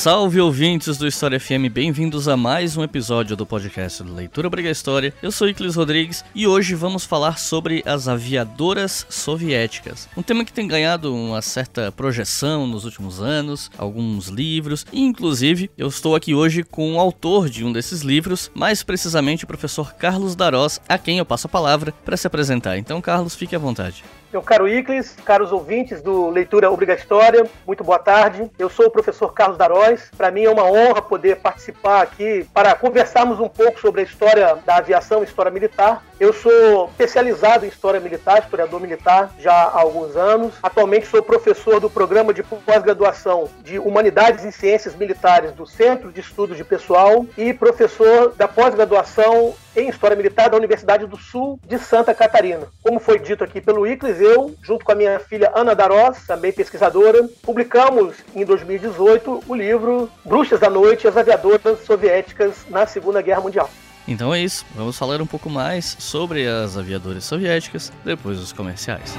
[0.00, 5.12] Salve ouvintes do História FM, bem-vindos a mais um episódio do podcast Leitura Briga História.
[5.22, 10.08] Eu sou Iclis Rodrigues e hoje vamos falar sobre as aviadoras soviéticas.
[10.16, 15.70] Um tema que tem ganhado uma certa projeção nos últimos anos, alguns livros, e inclusive
[15.76, 19.92] eu estou aqui hoje com o autor de um desses livros, mais precisamente o professor
[19.92, 22.78] Carlos Darós, a quem eu passo a palavra para se apresentar.
[22.78, 24.02] Então, Carlos, fique à vontade.
[24.32, 28.48] Meu caro Iclis, caros ouvintes do Leitura Obrigatória, muito boa tarde.
[28.56, 30.08] Eu sou o professor Carlos Darós.
[30.16, 34.56] Para mim é uma honra poder participar aqui para conversarmos um pouco sobre a história
[34.64, 36.04] da aviação, história militar.
[36.20, 40.54] Eu sou especializado em história militar, historiador militar já há alguns anos.
[40.62, 46.20] Atualmente sou professor do programa de pós-graduação de Humanidades e Ciências Militares do Centro de
[46.20, 51.78] Estudos de Pessoal e professor da pós-graduação em História Militar da Universidade do Sul de
[51.78, 52.66] Santa Catarina.
[52.82, 56.52] Como foi dito aqui pelo Iclis, eu, junto com a minha filha Ana Darós, também
[56.52, 63.40] pesquisadora, publicamos em 2018 o livro Bruxas da Noite, as aviadoras soviéticas na Segunda Guerra
[63.40, 63.70] Mundial.
[64.08, 69.14] Então é isso, vamos falar um pouco mais sobre as aviadoras soviéticas depois dos comerciais.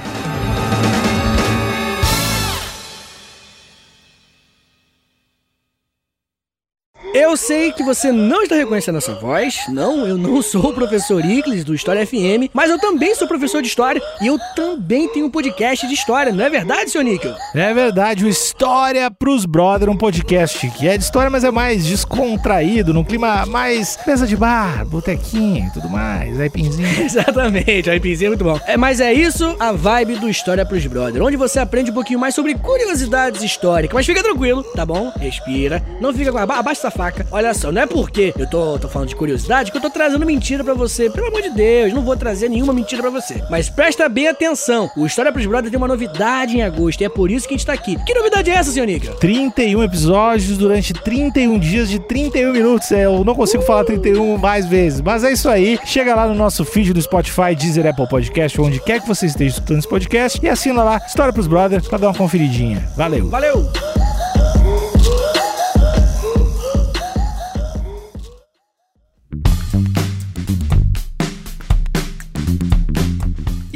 [7.14, 9.66] Eu sei que você não está reconhecendo essa voz.
[9.68, 13.60] Não, eu não sou o professor Iclis do História FM, mas eu também sou professor
[13.60, 17.34] de história e eu também tenho um podcast de história, não é verdade, seu Níquel?
[17.54, 21.84] É verdade, o História pros Brother, um podcast que é de história, mas é mais
[21.84, 26.88] descontraído, num clima mais mesa de bar, botequinho e tudo mais, aipinzinho.
[27.04, 28.58] Exatamente, aipinzinho é muito bom.
[28.66, 32.18] É, mas é isso a vibe do História pros Brother, onde você aprende um pouquinho
[32.18, 33.94] mais sobre curiosidades históricas.
[33.94, 35.12] Mas fica tranquilo, tá bom?
[35.18, 37.26] Respira, não fica com a abaixa essa faca.
[37.32, 40.24] Olha só, não é porque eu tô, tô falando de curiosidade que eu tô trazendo
[40.24, 41.10] mentira para você.
[41.10, 43.42] Pelo amor de Deus, não vou trazer nenhuma mentira para você.
[43.50, 44.88] Mas presta bem atenção.
[44.96, 47.56] O História pros Brothers tem uma novidade em agosto e é por isso que a
[47.56, 47.96] gente tá aqui.
[48.04, 49.12] Que novidade é essa, senhor Nica?
[49.14, 52.92] 31 episódios durante 31 dias de 31 minutos.
[52.92, 55.78] É, eu não consigo falar 31 mais vezes, mas é isso aí.
[55.84, 59.54] Chega lá no nosso feed do Spotify, Deezer, Apple Podcast, onde quer que você esteja
[59.54, 62.88] escutando esse podcast e assina lá História pros Brothers pra dar uma conferidinha.
[62.96, 63.28] Valeu.
[63.28, 64.11] Valeu!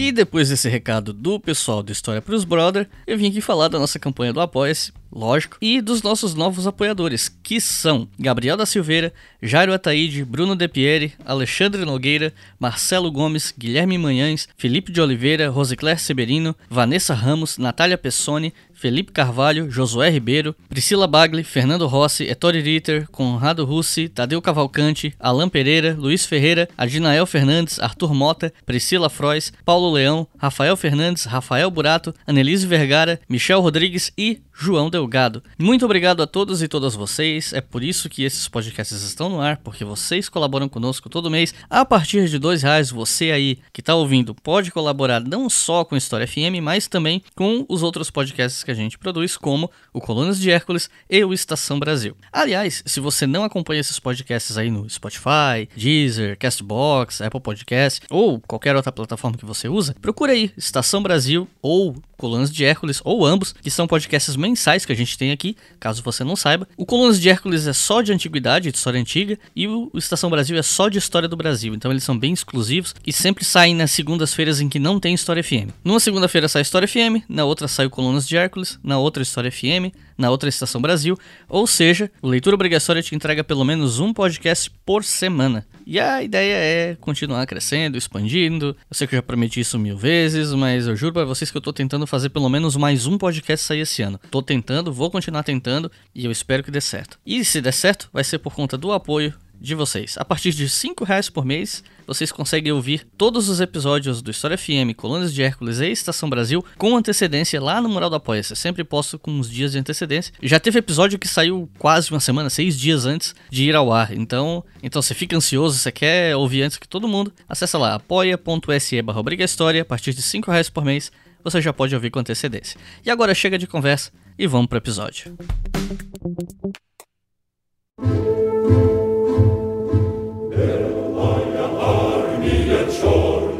[0.06, 3.76] E depois desse recado do pessoal do História pros Brother, eu vim aqui falar da
[3.76, 9.12] nossa campanha do Apoia-se, lógico, e dos nossos novos apoiadores, que são Gabriel da Silveira,
[9.42, 15.98] Jairo Ataíde, Bruno De Pieri, Alexandre Nogueira, Marcelo Gomes, Guilherme Manhães, Felipe de Oliveira, Rosicler
[15.98, 23.08] Severino, Vanessa Ramos, Natália Pessoni, Felipe Carvalho, Josué Ribeiro, Priscila Bagli, Fernando Rossi, Ettore Ritter,
[23.10, 29.90] Conrado Russi, Tadeu Cavalcante, Alain Pereira, Luiz Ferreira, Adinael Fernandes, Arthur Mota, Priscila Frois, Paulo
[29.92, 35.42] Leão, Rafael Fernandes, Rafael Burato, Anelise Vergara, Michel Rodrigues e João Delgado.
[35.58, 37.52] Muito obrigado a todos e todas vocês.
[37.52, 41.54] É por isso que esses podcasts estão no ar, porque vocês colaboram conosco todo mês.
[41.68, 45.94] A partir de dois reais, você aí que está ouvindo pode colaborar não só com
[45.94, 50.40] História FM, mas também com os outros podcasts que a gente produz, como o Colunas
[50.40, 52.16] de Hércules e o Estação Brasil.
[52.32, 58.40] Aliás, se você não acompanha esses podcasts aí no Spotify, Deezer, Castbox, Apple Podcast ou
[58.40, 63.26] qualquer outra plataforma que você usa, procura aí Estação Brasil ou Colunas de Hércules, ou
[63.26, 66.68] ambos, que são podcasts mensais que a gente tem aqui, caso você não saiba.
[66.76, 70.56] O Colunas de Hércules é só de antiguidade, de história antiga, e o Estação Brasil
[70.56, 73.90] é só de história do Brasil, então eles são bem exclusivos e sempre saem nas
[73.90, 75.70] segundas-feiras em que não tem História FM.
[75.84, 79.50] Numa segunda-feira sai História FM, na outra sai o Colunas de Hércules, na outra História
[79.50, 81.18] FM, na outra Estação Brasil,
[81.48, 85.66] ou seja, o Leitura Obrigatória te entrega pelo menos um podcast por semana.
[85.86, 88.76] E a ideia é continuar crescendo, expandindo.
[88.90, 91.56] Eu sei que eu já prometi isso mil vezes, mas eu juro para vocês que
[91.56, 94.18] eu tô tentando fazer pelo menos mais um podcast sair esse ano.
[94.30, 97.18] Tô tentando, vou continuar tentando e eu espero que dê certo.
[97.24, 100.16] E se der certo, vai ser por conta do apoio de vocês.
[100.18, 104.56] A partir de 5 reais por mês, vocês conseguem ouvir todos os episódios do História
[104.56, 108.54] FM, Colunas de Hércules e Estação Brasil com antecedência lá no Mural do Apoia-se.
[108.54, 110.32] Sempre posto com uns dias de antecedência.
[110.42, 114.12] Já teve episódio que saiu quase uma semana, seis dias antes de ir ao ar.
[114.12, 119.02] Então, então você fica ansioso, você quer ouvir antes que todo mundo, acessa lá apoia.se
[119.02, 121.10] barra a partir de 5 reais por mês,
[121.42, 122.78] você já pode ouvir com antecedência.
[123.04, 125.36] E agora chega de conversa e vamos pro episódio.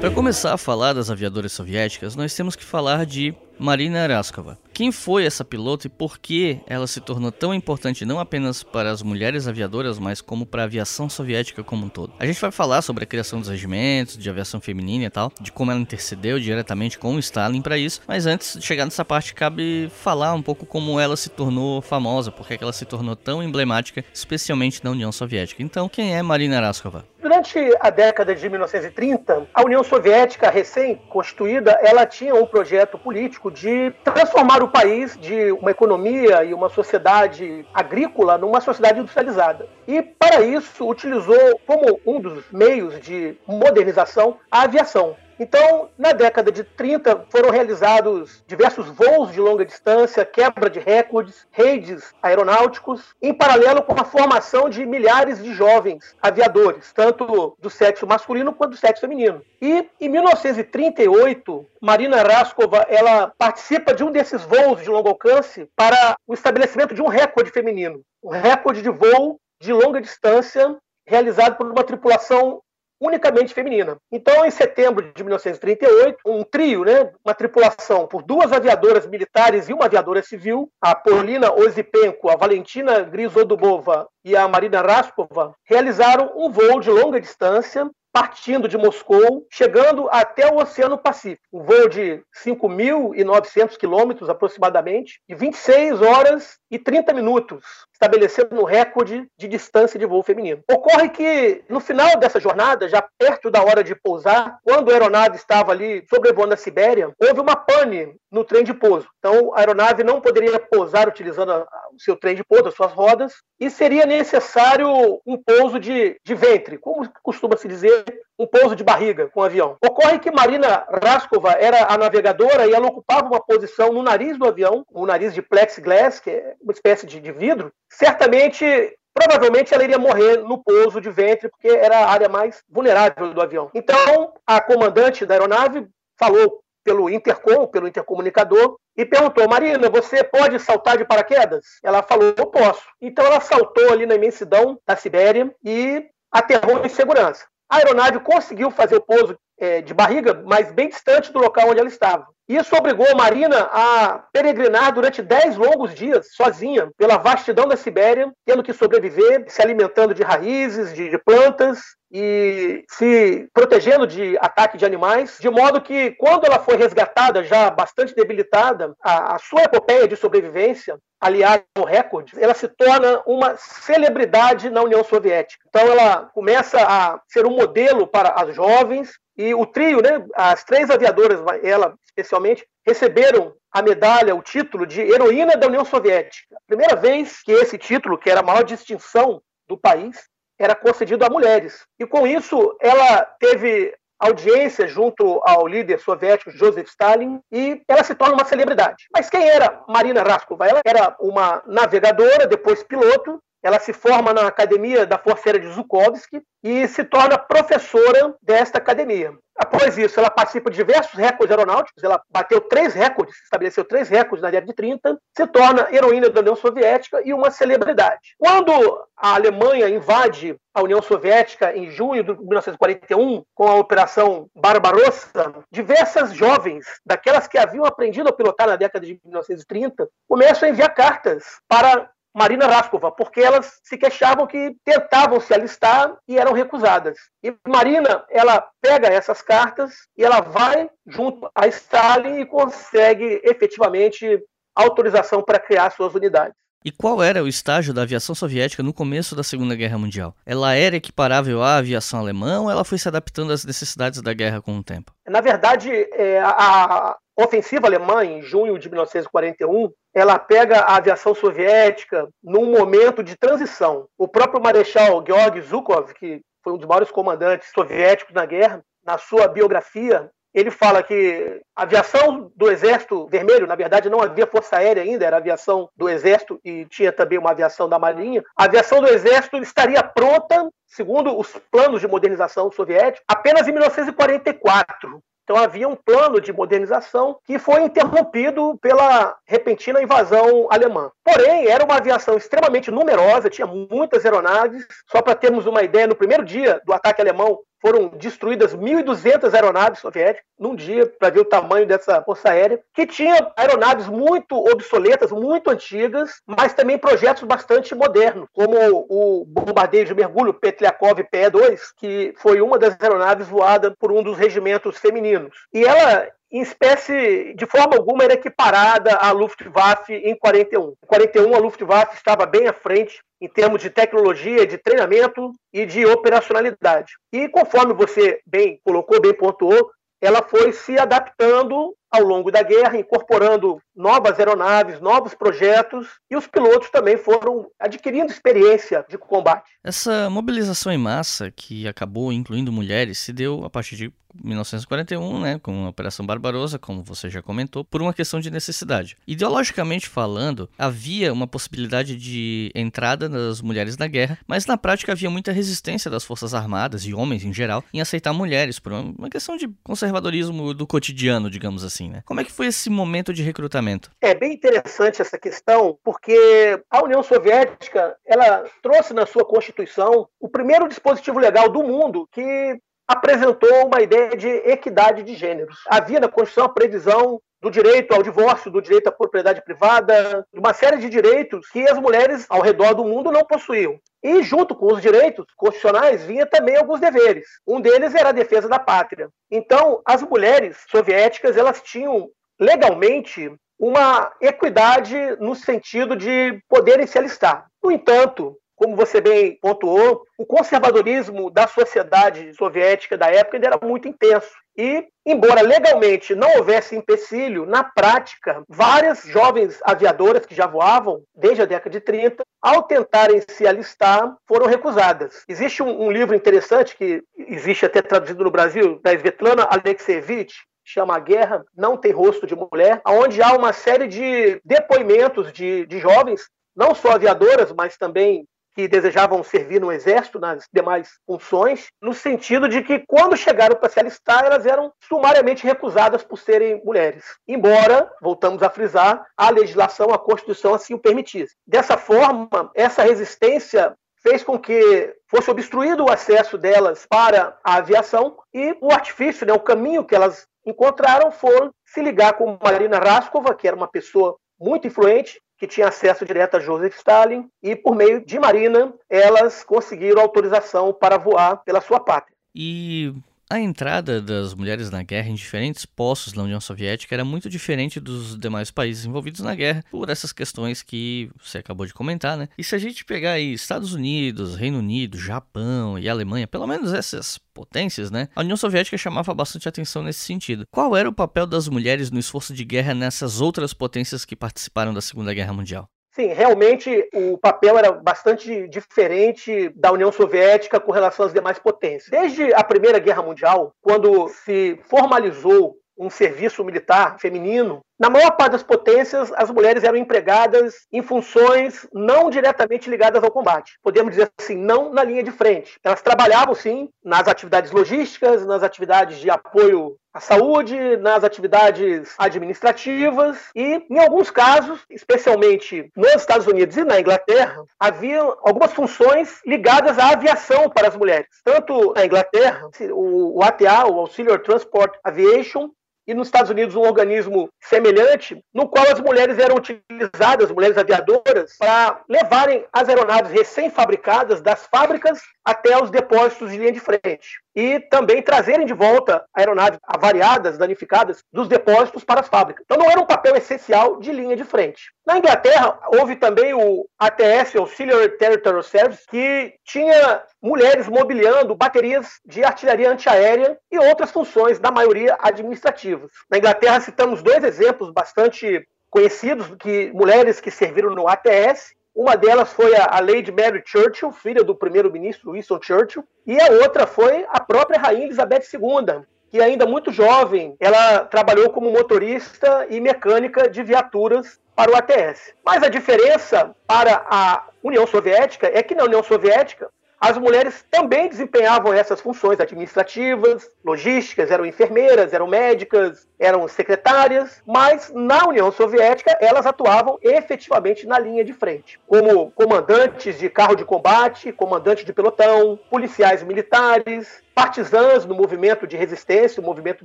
[0.07, 4.57] Para começar a falar das aviadoras soviéticas, nós temos que falar de Marina Eraskova.
[4.77, 8.91] Quem foi essa piloto e por que ela se tornou tão importante não apenas para
[8.91, 12.13] as mulheres aviadoras, mas como para a aviação soviética como um todo?
[12.19, 15.51] A gente vai falar sobre a criação dos regimentos, de aviação feminina e tal, de
[15.51, 19.33] como ela intercedeu diretamente com o Stalin para isso, mas antes de chegar nessa parte
[19.33, 24.05] cabe falar um pouco como ela se tornou famosa, porque ela se tornou tão emblemática,
[24.13, 25.63] especialmente na União Soviética.
[25.63, 27.07] Então, quem é Marina Eraskova?
[27.27, 33.91] Durante a década de 1930, a União Soviética, recém-constituída, ela tinha um projeto político de
[34.05, 39.69] transformar o país de uma economia e uma sociedade agrícola numa sociedade industrializada.
[39.87, 45.17] E, para isso, utilizou como um dos meios de modernização a aviação.
[45.39, 51.47] Então, na década de 30, foram realizados diversos voos de longa distância, quebra de recordes,
[51.53, 58.07] raids aeronáuticos, em paralelo com a formação de milhares de jovens aviadores, tanto do sexo
[58.07, 59.43] masculino quanto do sexo feminino.
[59.61, 66.17] E, em 1938, Marina Raskova ela participa de um desses voos de longo alcance para
[66.27, 71.71] o estabelecimento de um recorde feminino, um recorde de voo de longa distância realizado por
[71.71, 72.61] uma tripulação
[73.01, 73.97] unicamente feminina.
[74.11, 79.73] Então, em setembro de 1938, um trio, né, uma tripulação por duas aviadoras militares e
[79.73, 86.51] uma aviadora civil, a Polina Ozipenko, a Valentina Grisodubova e a Marina Raskova, realizaram um
[86.51, 91.43] voo de longa distância partindo de Moscou, chegando até o Oceano Pacífico.
[91.53, 97.63] Um voo de 5.900 quilômetros aproximadamente, de 26 horas e 30 minutos,
[97.97, 100.63] estabelecendo um recorde de distância de voo feminino.
[100.71, 105.37] Ocorre que, no final dessa jornada, já perto da hora de pousar, quando a aeronave
[105.37, 109.09] estava ali sobrevoando a Sibéria, houve uma pane no trem de pouso.
[109.19, 113.33] Então, a aeronave não poderia pousar utilizando o seu trem de pouso, as suas rodas,
[113.59, 114.89] e seria necessário
[115.27, 118.05] um pouso de, de ventre, como costuma se dizer,
[118.39, 119.77] um pouso de barriga com o avião.
[119.85, 124.47] Ocorre que Marina Raskova era a navegadora e ela ocupava uma posição no nariz do
[124.47, 127.73] avião, o nariz de plexiglass, que é uma espécie de, de vidro.
[127.91, 133.33] Certamente provavelmente ela iria morrer no pouso de ventre, porque era a área mais vulnerável
[133.33, 133.71] do avião.
[133.73, 140.59] Então, a comandante da aeronave falou pelo intercom, pelo intercomunicador, e perguntou: Marina, você pode
[140.61, 141.65] saltar de paraquedas?
[141.83, 142.83] Ela falou: Eu posso.
[143.01, 147.47] Então ela saltou ali na imensidão da Sibéria e aterrou em segurança.
[147.69, 151.81] A aeronave conseguiu fazer o pouso é, de barriga, mas bem distante do local onde
[151.81, 152.27] ela estava.
[152.49, 158.33] Isso obrigou a Marina a peregrinar durante 10 longos dias, sozinha, pela vastidão da Sibéria,
[158.45, 161.81] tendo que sobreviver, se alimentando de raízes, de, de plantas
[162.13, 167.69] e se protegendo de ataque de animais, de modo que, quando ela foi resgatada, já
[167.69, 173.57] bastante debilitada, a, a sua epopeia de sobrevivência, aliada ao recorde, ela se torna uma
[173.57, 175.65] celebridade na União Soviética.
[175.69, 180.65] Então, ela começa a ser um modelo para as jovens, e o trio, né, as
[180.65, 186.57] três aviadoras, ela especialmente, receberam a medalha, o título de heroína da União Soviética.
[186.67, 190.25] Primeira vez que esse título, que era a maior distinção do país,
[190.59, 191.87] era concedido a mulheres.
[191.99, 198.15] E com isso, ela teve audiência junto ao líder soviético Joseph Stalin e ela se
[198.15, 199.05] torna uma celebridade.
[199.13, 200.67] Mas quem era Marina Raskova?
[200.67, 205.75] Ela era uma navegadora, depois piloto, ela se forma na Academia da Força Aérea de
[205.75, 209.37] Zhukovsky e se torna professora desta academia.
[209.57, 214.43] Após isso, ela participa de diversos recordes aeronáuticos, ela bateu três recordes, estabeleceu três recordes
[214.43, 218.37] na década de 30, se torna heroína da União Soviética e uma celebridade.
[218.39, 218.71] Quando
[219.17, 226.35] a Alemanha invade a União Soviética em junho de 1941, com a Operação Barbarossa, diversas
[226.35, 231.45] jovens, daquelas que haviam aprendido a pilotar na década de 1930, começam a enviar cartas
[231.67, 237.17] para Marina Raskova, porque elas se queixavam que tentavam se alistar e eram recusadas.
[237.43, 244.39] E Marina, ela pega essas cartas e ela vai junto a Stalin e consegue efetivamente
[244.75, 246.55] autorização para criar suas unidades.
[246.85, 250.37] E qual era o estágio da aviação soviética no começo da Segunda Guerra Mundial?
[250.45, 254.61] Ela era equiparável à aviação alemã ou ela foi se adaptando às necessidades da guerra
[254.61, 255.11] com o tempo?
[255.27, 262.27] Na verdade, é, a, ofensiva alemã, em junho de 1941, ela pega a aviação soviética
[262.43, 264.09] num momento de transição.
[264.17, 269.19] O próprio Marechal Georg Zhukov, que foi um dos maiores comandantes soviéticos na guerra, na
[269.19, 274.79] sua biografia, ele fala que a aviação do Exército Vermelho, na verdade não havia força
[274.79, 278.43] aérea ainda, era aviação do Exército e tinha também uma aviação da Marinha.
[278.57, 285.23] A aviação do Exército estaria pronta, segundo os planos de modernização soviéticos, apenas em 1944.
[285.47, 291.13] Então havia um plano de modernização que foi interrompido pela repentina invasão alemã.
[291.25, 294.85] Porém, era uma aviação extremamente numerosa, tinha muitas aeronaves.
[295.07, 300.01] Só para termos uma ideia, no primeiro dia do ataque alemão, foram destruídas 1.200 aeronaves
[300.01, 305.31] soviéticas num dia, para ver o tamanho dessa força aérea, que tinha aeronaves muito obsoletas,
[305.31, 308.77] muito antigas, mas também projetos bastante modernos, como
[309.09, 314.39] o bombardeio de mergulho Petliakov PE-2, que foi uma das aeronaves voada por um dos
[314.39, 315.55] regimentos femininos.
[315.73, 320.91] E ela em espécie, de forma alguma, era equiparada à Luftwaffe em 41.
[320.91, 325.85] Em 41, a Luftwaffe estava bem à frente em termos de tecnologia, de treinamento e
[325.85, 327.13] de operacionalidade.
[327.33, 329.91] E conforme você bem colocou, bem pontuou,
[330.21, 336.47] ela foi se adaptando ao longo da guerra, incorporando novas aeronaves, novos projetos, e os
[336.47, 339.71] pilotos também foram adquirindo experiência de combate.
[339.83, 345.59] Essa mobilização em massa, que acabou incluindo mulheres, se deu a partir de 1941, né,
[345.59, 349.17] com a Operação Barbarossa, como você já comentou, por uma questão de necessidade.
[349.27, 355.31] Ideologicamente falando, havia uma possibilidade de entrada das mulheres na guerra, mas na prática havia
[355.31, 359.57] muita resistência das forças armadas e homens em geral em aceitar mulheres por uma questão
[359.57, 362.23] de conservadorismo do cotidiano, digamos assim, né?
[362.25, 364.11] Como é que foi esse momento de recrutamento?
[364.21, 370.49] É bem interessante essa questão, porque a União Soviética, ela trouxe na sua constituição o
[370.49, 375.79] primeiro dispositivo legal do mundo que apresentou uma ideia de equidade de gêneros.
[375.89, 380.59] Havia na Constituição a previsão do direito ao divórcio, do direito à propriedade privada, de
[380.61, 383.99] uma série de direitos que as mulheres ao redor do mundo não possuíam.
[384.23, 387.47] E junto com os direitos constitucionais vinha também alguns deveres.
[387.67, 389.29] Um deles era a defesa da pátria.
[389.51, 397.67] Então, as mulheres soviéticas, elas tinham legalmente uma equidade no sentido de poderem se alistar.
[397.83, 403.81] No entanto, como você bem pontuou, o conservadorismo da sociedade soviética da época ainda era
[403.83, 404.55] muito intenso.
[404.79, 411.63] E, embora legalmente não houvesse empecilho, na prática, várias jovens aviadoras que já voavam desde
[411.63, 415.45] a década de 30, ao tentarem se alistar, foram recusadas.
[415.49, 420.55] Existe um, um livro interessante que existe até traduzido no Brasil, da Svetlana Alexievich,
[420.85, 425.87] chama A Guerra Não Tem Rosto de Mulher, onde há uma série de depoimentos de,
[425.87, 431.87] de jovens não só aviadoras, mas também que desejavam servir no exército, nas demais funções,
[432.01, 436.85] no sentido de que, quando chegaram para se alistar, elas eram sumariamente recusadas por serem
[436.85, 437.25] mulheres.
[437.49, 441.55] Embora, voltamos a frisar, a legislação, a Constituição assim o permitisse.
[441.67, 448.37] Dessa forma, essa resistência fez com que fosse obstruído o acesso delas para a aviação
[448.53, 453.55] e o artifício, né, o caminho que elas encontraram foi se ligar com Marina Raskova,
[453.55, 457.95] que era uma pessoa muito influente, que tinha acesso direto a Joseph Stalin, e por
[457.95, 462.37] meio de Marina, elas conseguiram autorização para voar pela sua pátria.
[462.55, 463.15] E
[463.49, 468.01] a entrada das mulheres na guerra em diferentes postos na União Soviética era muito diferente
[468.01, 472.49] dos demais países envolvidos na guerra, por essas questões que você acabou de comentar, né?
[472.59, 476.93] E se a gente pegar aí Estados Unidos, Reino Unido, Japão e Alemanha, pelo menos
[476.93, 478.29] essas potências, né?
[478.35, 480.65] A União Soviética chamava bastante atenção nesse sentido.
[480.71, 484.93] Qual era o papel das mulheres no esforço de guerra nessas outras potências que participaram
[484.93, 485.89] da Segunda Guerra Mundial?
[486.17, 492.09] Sim, realmente o papel era bastante diferente da União Soviética com relação às demais potências.
[492.09, 498.53] Desde a Primeira Guerra Mundial, quando se formalizou um serviço militar feminino, na maior parte
[498.53, 503.79] das potências, as mulheres eram empregadas em funções não diretamente ligadas ao combate.
[503.83, 505.79] Podemos dizer assim, não na linha de frente.
[505.85, 513.37] Elas trabalhavam, sim, nas atividades logísticas, nas atividades de apoio à saúde, nas atividades administrativas
[513.55, 519.99] e, em alguns casos, especialmente nos Estados Unidos e na Inglaterra, havia algumas funções ligadas
[519.99, 521.29] à aviação para as mulheres.
[521.45, 525.69] Tanto na Inglaterra, o ATA, o Auxiliary Transport Aviation,
[526.07, 531.57] e nos Estados Unidos um organismo semelhante, no qual as mulheres eram utilizadas, mulheres aviadoras,
[531.59, 537.41] para levarem as aeronaves recém-fabricadas das fábricas até os depósitos de linha de frente.
[537.57, 542.63] E também trazerem de volta aeronaves avariadas, danificadas, dos depósitos para as fábricas.
[542.67, 544.93] Então não era um papel essencial de linha de frente.
[545.07, 552.45] Na Inglaterra, houve também o ATS, Auxiliary Territorial Service, que tinha mulheres mobiliando baterias de
[552.45, 556.11] artilharia antiaérea e outras funções, da maioria administrativas.
[556.31, 562.53] Na Inglaterra, citamos dois exemplos bastante conhecidos, que mulheres que serviram no ATS, uma delas
[562.53, 567.41] foi a, Lady Mary Churchill, filha do primeiro-ministro Winston Churchill, e a outra foi a
[567.41, 573.63] própria Rainha Elizabeth II, que ainda muito jovem, ela trabalhou como motorista e mecânica de
[573.63, 575.33] viaturas para o ATS.
[575.43, 579.71] Mas a diferença para a União Soviética é que na União Soviética
[580.09, 587.91] as mulheres também desempenhavam essas funções administrativas, logísticas, eram enfermeiras, eram médicas, eram secretárias, mas
[587.93, 593.65] na União Soviética elas atuavam efetivamente na linha de frente, como comandantes de carro de
[593.65, 599.85] combate, comandantes de pelotão, policiais militares, partisãs no movimento de resistência, o movimento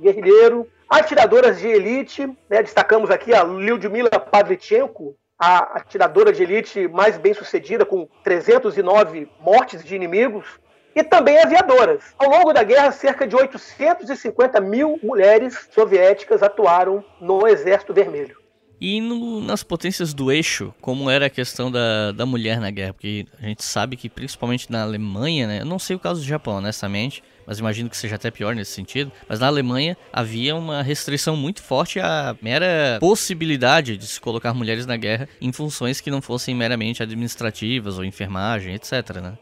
[0.00, 7.18] guerrilheiro, atiradoras de elite, né, destacamos aqui a Lyudmila Pavlichenko, a atiradora de elite mais
[7.18, 10.46] bem sucedida, com 309 mortes de inimigos,
[10.94, 12.14] e também aviadoras.
[12.16, 18.36] Ao longo da guerra, cerca de 850 mil mulheres soviéticas atuaram no Exército Vermelho.
[18.80, 22.92] E no, nas potências do eixo, como era a questão da, da mulher na guerra?
[22.92, 25.60] Porque a gente sabe que principalmente na Alemanha, né?
[25.62, 28.72] Eu não sei o caso do Japão, honestamente, mas imagino que seja até pior nesse
[28.72, 29.12] sentido.
[29.28, 34.86] Mas na Alemanha havia uma restrição muito forte à mera possibilidade de se colocar mulheres
[34.86, 39.38] na guerra em funções que não fossem meramente administrativas ou enfermagem, etc, né?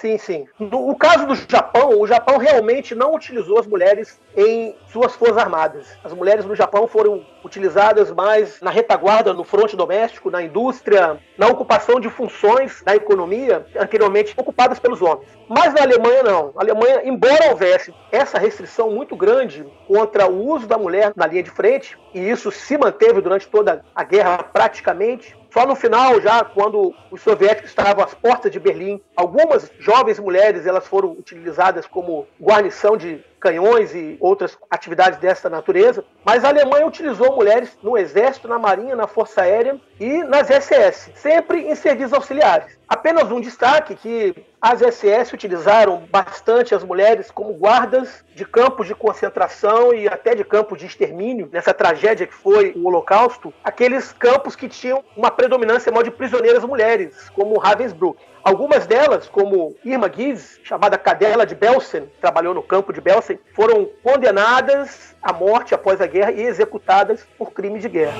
[0.00, 0.46] Sim, sim.
[0.58, 5.88] No caso do Japão, o Japão realmente não utilizou as mulheres em suas forças armadas.
[6.02, 11.48] As mulheres no Japão foram utilizadas mais na retaguarda, no fronte doméstico, na indústria, na
[11.48, 15.28] ocupação de funções da economia anteriormente ocupadas pelos homens.
[15.46, 16.52] Mas na Alemanha não.
[16.54, 21.42] Na Alemanha, embora houvesse essa restrição muito grande contra o uso da mulher na linha
[21.42, 26.44] de frente, e isso se manteve durante toda a guerra praticamente, só no final, já
[26.44, 32.26] quando os soviéticos estavam às portas de Berlim, algumas jovens mulheres elas foram utilizadas como
[32.40, 38.46] guarnição de canhões e outras atividades dessa natureza, mas a Alemanha utilizou mulheres no exército,
[38.46, 42.78] na marinha, na força aérea e nas SS, sempre em serviços auxiliares.
[42.88, 48.94] Apenas um destaque que as SS utilizaram bastante as mulheres como guardas de campos de
[48.94, 54.56] concentração e até de campos de extermínio, nessa tragédia que foi o Holocausto, aqueles campos
[54.56, 58.20] que tinham uma predominância maior de prisioneiras mulheres, como Ravensbrück.
[58.42, 63.88] Algumas delas, como Irma Gies, chamada Cadela de Belsen, trabalhou no campo de Belsen, foram
[64.02, 68.16] condenadas à morte após a guerra e executadas por crime de guerra.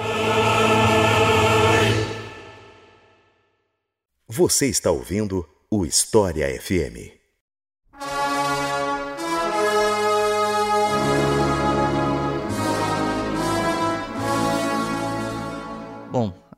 [4.29, 7.20] Você está ouvindo o História FM.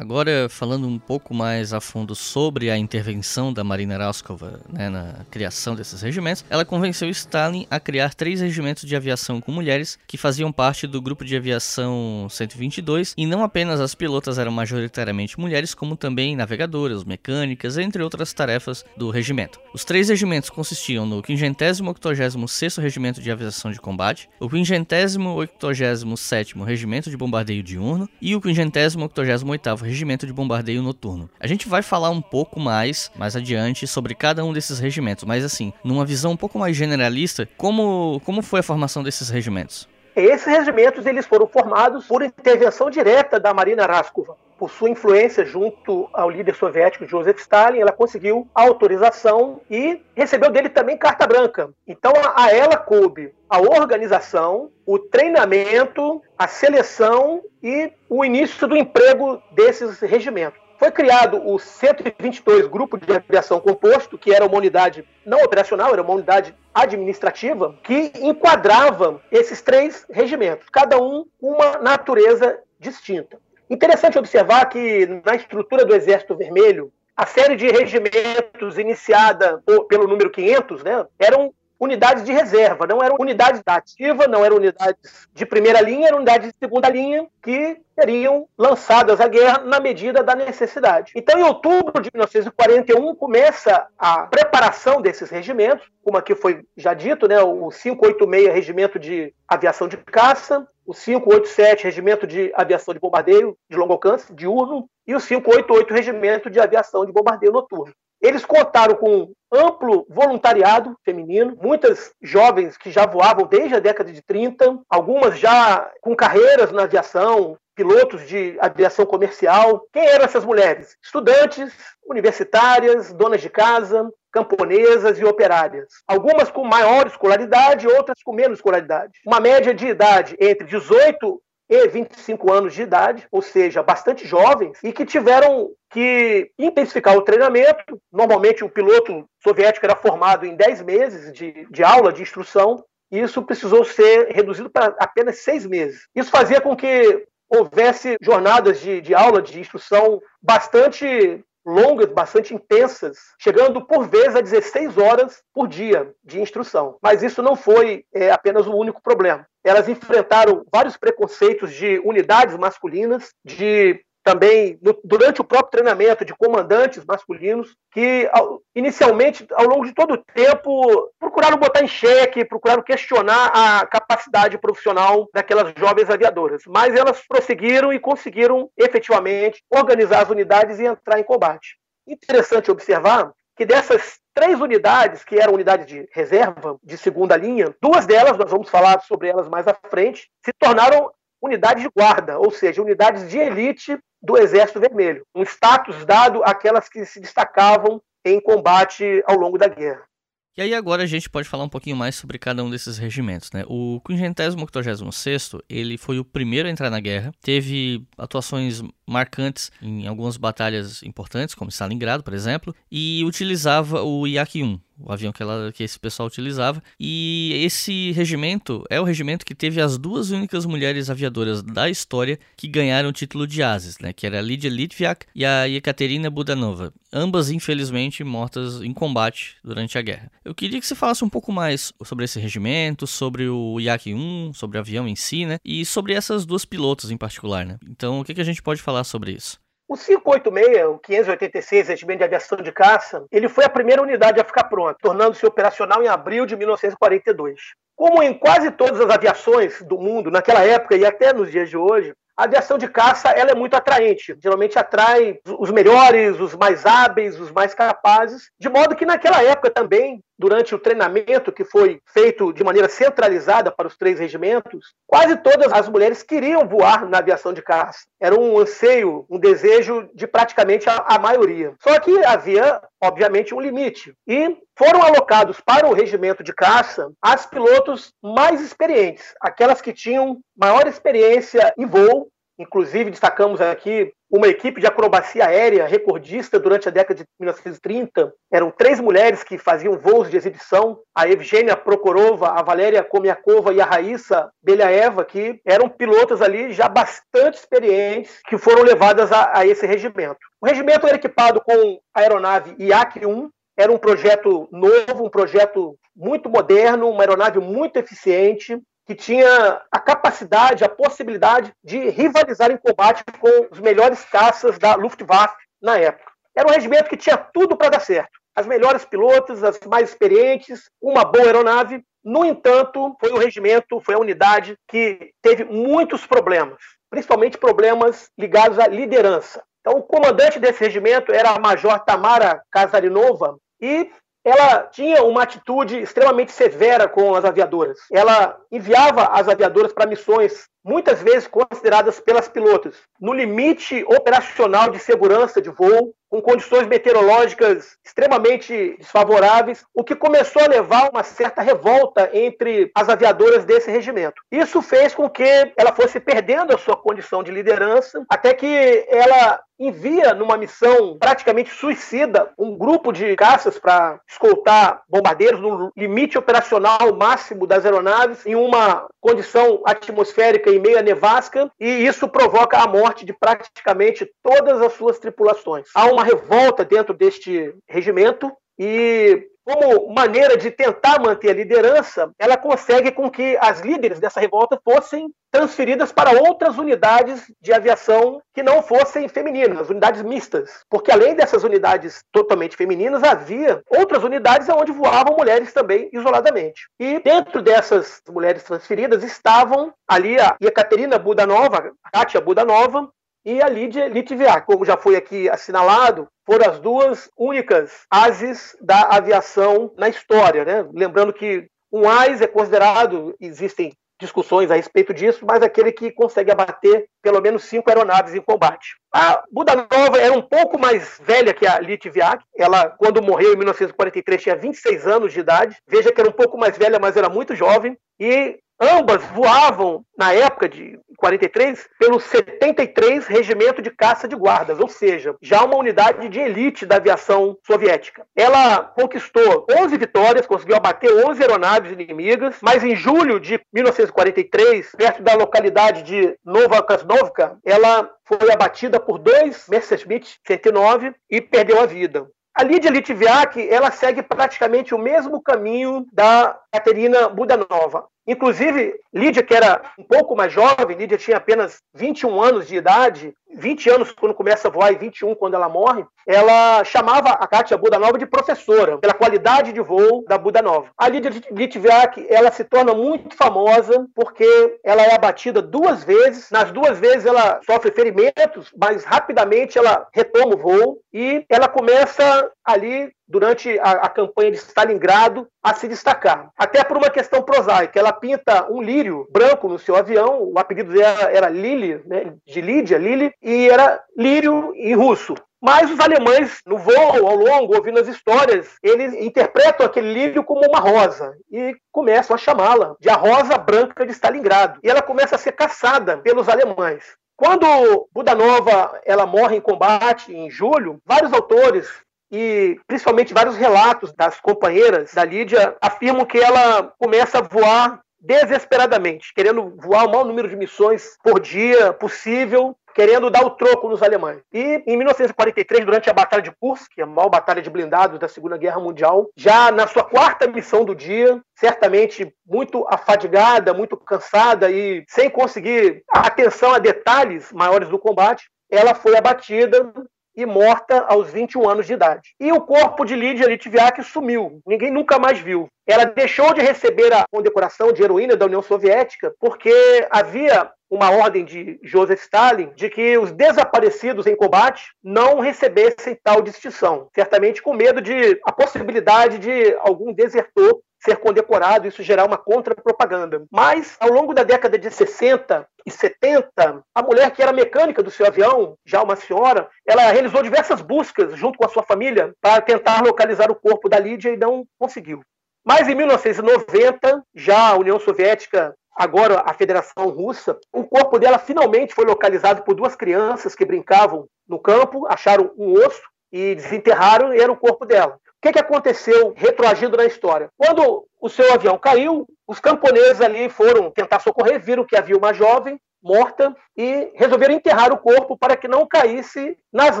[0.00, 5.26] Agora, falando um pouco mais a fundo sobre a intervenção da Marina Raskova né, na
[5.30, 10.16] criação desses regimentos, ela convenceu Stalin a criar três regimentos de aviação com mulheres que
[10.16, 15.74] faziam parte do grupo de aviação 122 e não apenas as pilotas eram majoritariamente mulheres,
[15.74, 19.60] como também navegadoras, mecânicas, entre outras tarefas do regimento.
[19.74, 27.18] Os três regimentos consistiam no 586º Regimento de Aviação de Combate, o 587º Regimento de
[27.18, 31.28] Bombardeio Diurno e o 588º regimento de bombardeio noturno.
[31.38, 35.44] A gente vai falar um pouco mais mais adiante sobre cada um desses regimentos, mas
[35.44, 39.88] assim, numa visão um pouco mais generalista, como, como foi a formação desses regimentos?
[40.20, 44.36] Esses regimentos eles foram formados por intervenção direta da Marina Raskova.
[44.58, 50.68] Por sua influência junto ao líder soviético Joseph Stalin, ela conseguiu autorização e recebeu dele
[50.68, 51.70] também carta branca.
[51.88, 59.42] Então a ela coube a organização, o treinamento, a seleção e o início do emprego
[59.52, 60.69] desses regimentos.
[60.80, 66.00] Foi criado o 122 Grupo de Aviação Composto, que era uma unidade não operacional, era
[66.00, 73.36] uma unidade administrativa, que enquadrava esses três regimentos, cada um uma natureza distinta.
[73.68, 80.30] Interessante observar que na estrutura do Exército Vermelho, a série de regimentos iniciada pelo número
[80.30, 85.80] 500 né, eram unidades de reserva, não eram unidades ativa, não eram unidades de primeira
[85.80, 91.12] linha, eram unidades de segunda linha que seriam lançadas à guerra na medida da necessidade.
[91.16, 97.26] Então, em outubro de 1941, começa a preparação desses regimentos, como aqui foi já dito,
[97.26, 103.56] né, o 586 Regimento de Aviação de Caça, o 587 Regimento de Aviação de Bombardeio
[103.70, 107.94] de Longo Alcance, diurno, e o 588 Regimento de Aviação de Bombardeio Noturno.
[108.20, 114.22] Eles contaram com amplo voluntariado feminino, muitas jovens que já voavam desde a década de
[114.22, 119.86] 30, algumas já com carreiras na aviação, pilotos de aviação comercial.
[119.92, 120.96] Quem eram essas mulheres?
[121.02, 121.72] Estudantes,
[122.06, 125.88] universitárias, donas de casa, camponesas e operárias.
[126.06, 129.18] Algumas com maior escolaridade, outras com menos escolaridade.
[129.26, 134.78] Uma média de idade entre 18 e 25 anos de idade, ou seja, bastante jovens,
[134.82, 138.00] e que tiveram que intensificar o treinamento.
[138.12, 143.20] Normalmente, o piloto soviético era formado em 10 meses de, de aula, de instrução, e
[143.20, 146.08] isso precisou ser reduzido para apenas seis meses.
[146.14, 153.18] Isso fazia com que houvesse jornadas de, de aula, de instrução bastante longas, bastante intensas,
[153.38, 156.96] chegando por vezes a 16 horas por dia de instrução.
[157.02, 159.46] Mas isso não foi é, apenas o único problema.
[159.64, 167.04] Elas enfrentaram vários preconceitos de unidades masculinas, de também durante o próprio treinamento de comandantes
[167.06, 168.30] masculinos que
[168.74, 174.58] inicialmente ao longo de todo o tempo procuraram botar em xeque, procuraram questionar a capacidade
[174.58, 181.18] profissional daquelas jovens aviadoras, mas elas prosseguiram e conseguiram efetivamente organizar as unidades e entrar
[181.18, 181.78] em combate.
[182.06, 188.06] Interessante observar que dessas três unidades, que eram unidades de reserva, de segunda linha, duas
[188.06, 191.10] delas, nós vamos falar sobre elas mais à frente, se tornaram
[191.42, 196.88] unidades de guarda, ou seja, unidades de elite do Exército Vermelho, um status dado àquelas
[196.88, 200.09] que se destacavam em combate ao longo da guerra.
[200.56, 203.50] E aí agora a gente pode falar um pouquinho mais sobre cada um desses regimentos,
[203.52, 203.64] né?
[203.68, 210.36] O 586 ele foi o primeiro a entrar na guerra, teve atuações marcantes em algumas
[210.36, 215.82] batalhas importantes, como Stalingrado, por exemplo, e utilizava o Yak-1, o avião que, ela, que
[215.82, 216.82] esse pessoal utilizava.
[216.98, 222.38] E esse regimento é o regimento que teve as duas únicas mulheres aviadoras da história
[222.56, 224.12] que ganharam o título de ases, né?
[224.12, 226.92] Que era a Lydia Litviak e a Ekaterina Budanova.
[227.12, 230.30] Ambas, infelizmente, mortas em combate durante a guerra.
[230.44, 234.78] Eu queria que você falasse um pouco mais sobre esse regimento, sobre o Yak-1, sobre
[234.78, 235.58] o avião em si, né?
[235.64, 237.78] E sobre essas duas pilotos em particular, né?
[237.88, 239.58] Então, o que, que a gente pode falar sobre isso?
[239.90, 244.44] O 586, o 586, Regimento de Aviação de Caça, ele foi a primeira unidade a
[244.44, 247.60] ficar pronta, tornando-se operacional em abril de 1942.
[247.96, 251.76] Como em quase todas as aviações do mundo, naquela época e até nos dias de
[251.76, 254.36] hoje, a aviação de caça ela é muito atraente.
[254.40, 259.70] Geralmente atrai os melhores, os mais hábeis, os mais capazes, de modo que naquela época
[259.70, 265.36] também, durante o treinamento que foi feito de maneira centralizada para os três regimentos, quase
[265.36, 268.06] todas as mulheres queriam voar na aviação de caça.
[268.18, 271.74] Era um anseio, um desejo de praticamente a, a maioria.
[271.78, 274.14] Só que havia, obviamente, um limite.
[274.26, 280.40] E foram alocados para o regimento de caça as pilotos mais experientes, aquelas que tinham
[280.56, 282.28] maior experiência em voo.
[282.60, 288.34] Inclusive, destacamos aqui uma equipe de acrobacia aérea recordista durante a década de 1930.
[288.52, 293.80] Eram três mulheres que faziam voos de exibição: a Evgenia Prokhorova, a Valéria Komiakova e
[293.80, 299.66] a Raíssa Beliaeva, que eram pilotos ali já bastante experientes, que foram levadas a, a
[299.66, 300.40] esse regimento.
[300.60, 306.50] O regimento era equipado com a aeronave IAC-1, era um projeto novo, um projeto muito
[306.50, 313.24] moderno, uma aeronave muito eficiente, que tinha a capacidade, a possibilidade de rivalizar em combate
[313.38, 316.30] com os melhores caças da Luftwaffe na época.
[316.56, 318.38] Era um regimento que tinha tudo para dar certo.
[318.54, 322.02] As melhores pilotas, as mais experientes, uma boa aeronave.
[322.22, 328.78] No entanto, foi o regimento, foi a unidade que teve muitos problemas, principalmente problemas ligados
[328.78, 329.62] à liderança.
[329.80, 334.10] Então, o comandante desse regimento era a Major Tamara Casarinova e
[334.44, 337.98] ela tinha uma atitude extremamente severa com as aviadoras.
[338.10, 344.98] Ela enviava as aviadoras para missões muitas vezes consideradas pelas pilotos no limite operacional de
[344.98, 351.60] segurança de voo, com condições meteorológicas extremamente desfavoráveis, o que começou a levar uma certa
[351.60, 354.40] revolta entre as aviadoras desse regimento.
[354.50, 359.60] Isso fez com que ela fosse perdendo a sua condição de liderança, até que ela
[359.80, 367.16] envia numa missão praticamente suicida um grupo de caças para escoltar bombardeiros no limite operacional
[367.16, 373.24] máximo das aeronaves em uma condição atmosférica em meia nevasca, e isso provoca a morte
[373.24, 375.88] de praticamente todas as suas tripulações.
[375.94, 378.50] Há uma revolta dentro deste regimento
[378.82, 384.40] e como maneira de tentar manter a liderança, ela consegue com que as líderes dessa
[384.40, 390.84] revolta fossem transferidas para outras unidades de aviação que não fossem femininas, unidades mistas.
[390.88, 396.88] Porque além dessas unidades totalmente femininas, havia outras unidades onde voavam mulheres também isoladamente.
[396.98, 403.10] E dentro dessas mulheres transferidas estavam ali a Ekaterina Budanova, a Kátia Budanova,
[403.44, 409.02] e a Lídia Litviak, como já foi aqui assinalado, foram as duas únicas ases da
[409.02, 410.64] aviação na história.
[410.64, 410.86] Né?
[410.92, 416.52] Lembrando que um AIS é considerado, existem discussões a respeito disso, mas aquele que consegue
[416.52, 418.96] abater pelo menos cinco aeronaves em combate.
[419.12, 422.44] A Budanova era um pouco mais velha que a Litviak.
[422.54, 425.76] Ela, quando morreu em 1943, tinha 26 anos de idade.
[425.88, 427.96] Veja que era um pouco mais velha, mas era muito jovem.
[428.20, 434.88] E Ambas voavam, na época de 43, pelo 73 Regimento de Caça de Guardas, ou
[434.88, 438.24] seja, já uma unidade de elite da aviação soviética.
[438.34, 445.22] Ela conquistou 11 vitórias, conseguiu abater 11 aeronaves inimigas, mas em julho de 1943, perto
[445.22, 451.84] da localidade de Nova Kasnovka, ela foi abatida por dois Messerschmitt 109 e perdeu a
[451.84, 452.26] vida.
[452.52, 458.06] A Lídia Litviak, ela segue praticamente o mesmo caminho da Caterina Budanova.
[458.26, 463.34] Inclusive, Lídia, que era um pouco mais jovem, Lídia tinha apenas 21 anos de idade,
[463.56, 467.76] 20 anos quando começa a voar e 21 quando ela morre, ela chamava a Kátia
[467.76, 470.90] Budanova de professora, pela qualidade de voo da Budanova.
[470.96, 476.70] A Lídia Litviak, ela se torna muito famosa porque ela é abatida duas vezes, nas
[476.70, 483.12] duas vezes ela sofre ferimentos, mas rapidamente ela retoma o voo e ela começa ali
[483.26, 486.50] durante a, a, campanha de Stalingrado a se destacar.
[486.56, 487.98] Até por uma questão prosaica.
[487.98, 492.60] Ela pinta um lírio branco no seu avião, o apelido dela era Lili, né, de
[492.60, 495.34] Lídia, Lili, e era lírio em russo.
[495.62, 500.66] Mas os alemães, no voo, ao longo, ouvindo as histórias, eles interpretam aquele lírio como
[500.66, 504.80] uma rosa e começam a chamá-la de a rosa branca de Stalingrado.
[504.82, 507.04] E ela começa a ser caçada pelos alemães.
[507.36, 511.88] Quando Budanova ela morre em combate em julho, vários autores
[512.30, 519.32] e principalmente vários relatos das companheiras da Lídia afirmam que ela começa a voar desesperadamente,
[519.34, 524.02] querendo voar o maior número de missões por dia possível, querendo dar o troco nos
[524.02, 524.42] alemães.
[524.52, 528.58] E em 1943, durante a Batalha de Kursk, a maior batalha de blindados da Segunda
[528.58, 535.04] Guerra Mundial, já na sua quarta missão do dia, certamente muito afadigada, muito cansada e
[535.08, 539.92] sem conseguir atenção a detalhes maiores do combate, ela foi abatida
[540.36, 542.34] e morta aos 21 anos de idade.
[542.38, 545.68] E o corpo de Lídia Litviak sumiu, ninguém nunca mais viu.
[545.86, 549.72] Ela deixou de receber a condecoração de heroína da União Soviética porque
[550.10, 556.42] havia uma ordem de Joseph Stalin de que os desaparecidos em combate não recebessem tal
[556.42, 562.36] distinção, certamente com medo de a possibilidade de algum desertor ser condecorado, isso gerar uma
[562.36, 563.44] contra-propaganda.
[563.50, 568.10] Mas, ao longo da década de 60 e 70, a mulher que era mecânica do
[568.10, 572.60] seu avião, já uma senhora, ela realizou diversas buscas junto com a sua família para
[572.60, 575.22] tentar localizar o corpo da Lídia e não conseguiu.
[575.64, 581.94] Mas em 1990, já a União Soviética agora a Federação Russa, o corpo dela finalmente
[581.94, 587.40] foi localizado por duas crianças que brincavam no campo, acharam um osso e desenterraram e
[587.40, 588.18] era o corpo dela.
[588.40, 590.48] O que, que aconteceu retroagindo na história?
[590.56, 595.34] Quando o seu avião caiu, os camponeses ali foram tentar socorrer, viram que havia uma
[595.34, 600.00] jovem morta e resolveram enterrar o corpo para que não caísse nas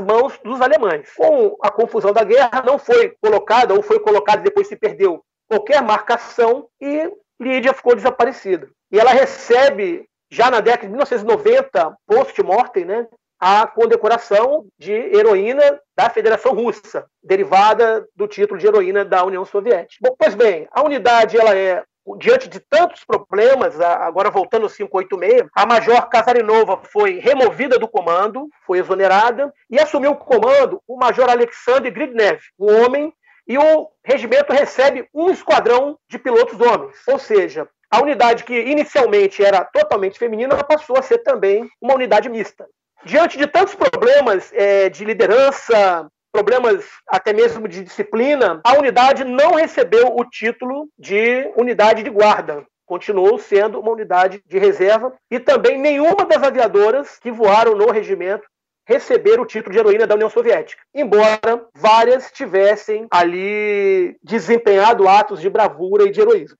[0.00, 1.12] mãos dos alemães.
[1.14, 5.22] Com a confusão da guerra, não foi colocada ou foi colocada e depois se perdeu
[5.46, 8.70] qualquer marcação e Lídia ficou desaparecida.
[8.90, 13.06] E ela recebe, já na década de 1990, post-mortem, né,
[13.40, 19.96] a condecoração de heroína da Federação Russa, derivada do título de heroína da União Soviética.
[20.06, 21.82] Bom, pois bem, a unidade ela é
[22.18, 28.48] diante de tantos problemas, agora voltando ao 586, a Major Kazarinova foi removida do comando,
[28.66, 33.12] foi exonerada, e assumiu o comando o Major Alexander Gridnev, um homem,
[33.46, 36.96] e o regimento recebe um esquadrão de pilotos homens.
[37.06, 42.28] Ou seja, a unidade que inicialmente era totalmente feminina passou a ser também uma unidade
[42.28, 42.66] mista
[43.04, 49.54] diante de tantos problemas é, de liderança, problemas até mesmo de disciplina, a unidade não
[49.54, 52.64] recebeu o título de unidade de guarda.
[52.86, 58.44] Continuou sendo uma unidade de reserva e também nenhuma das aviadoras que voaram no regimento
[58.86, 65.48] receberam o título de heroína da União Soviética, embora várias tivessem ali desempenhado atos de
[65.48, 66.56] bravura e de heroísmo.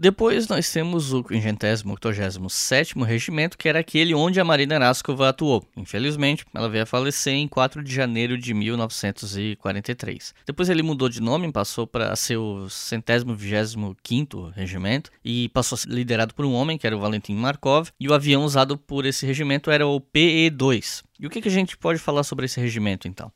[0.00, 5.66] Depois nós temos o 587 Regimento, que era aquele onde a Marina Eraskova atuou.
[5.76, 10.36] Infelizmente, ela veio a falecer em 4 de janeiro de 1943.
[10.46, 15.74] Depois ele mudou de nome, passou para ser o centésimo vigésimo quinto Regimento e passou
[15.74, 18.78] a ser liderado por um homem, que era o Valentim Markov, e o avião usado
[18.78, 21.02] por esse regimento era o PE-2.
[21.18, 23.32] E o que, que a gente pode falar sobre esse regimento, então?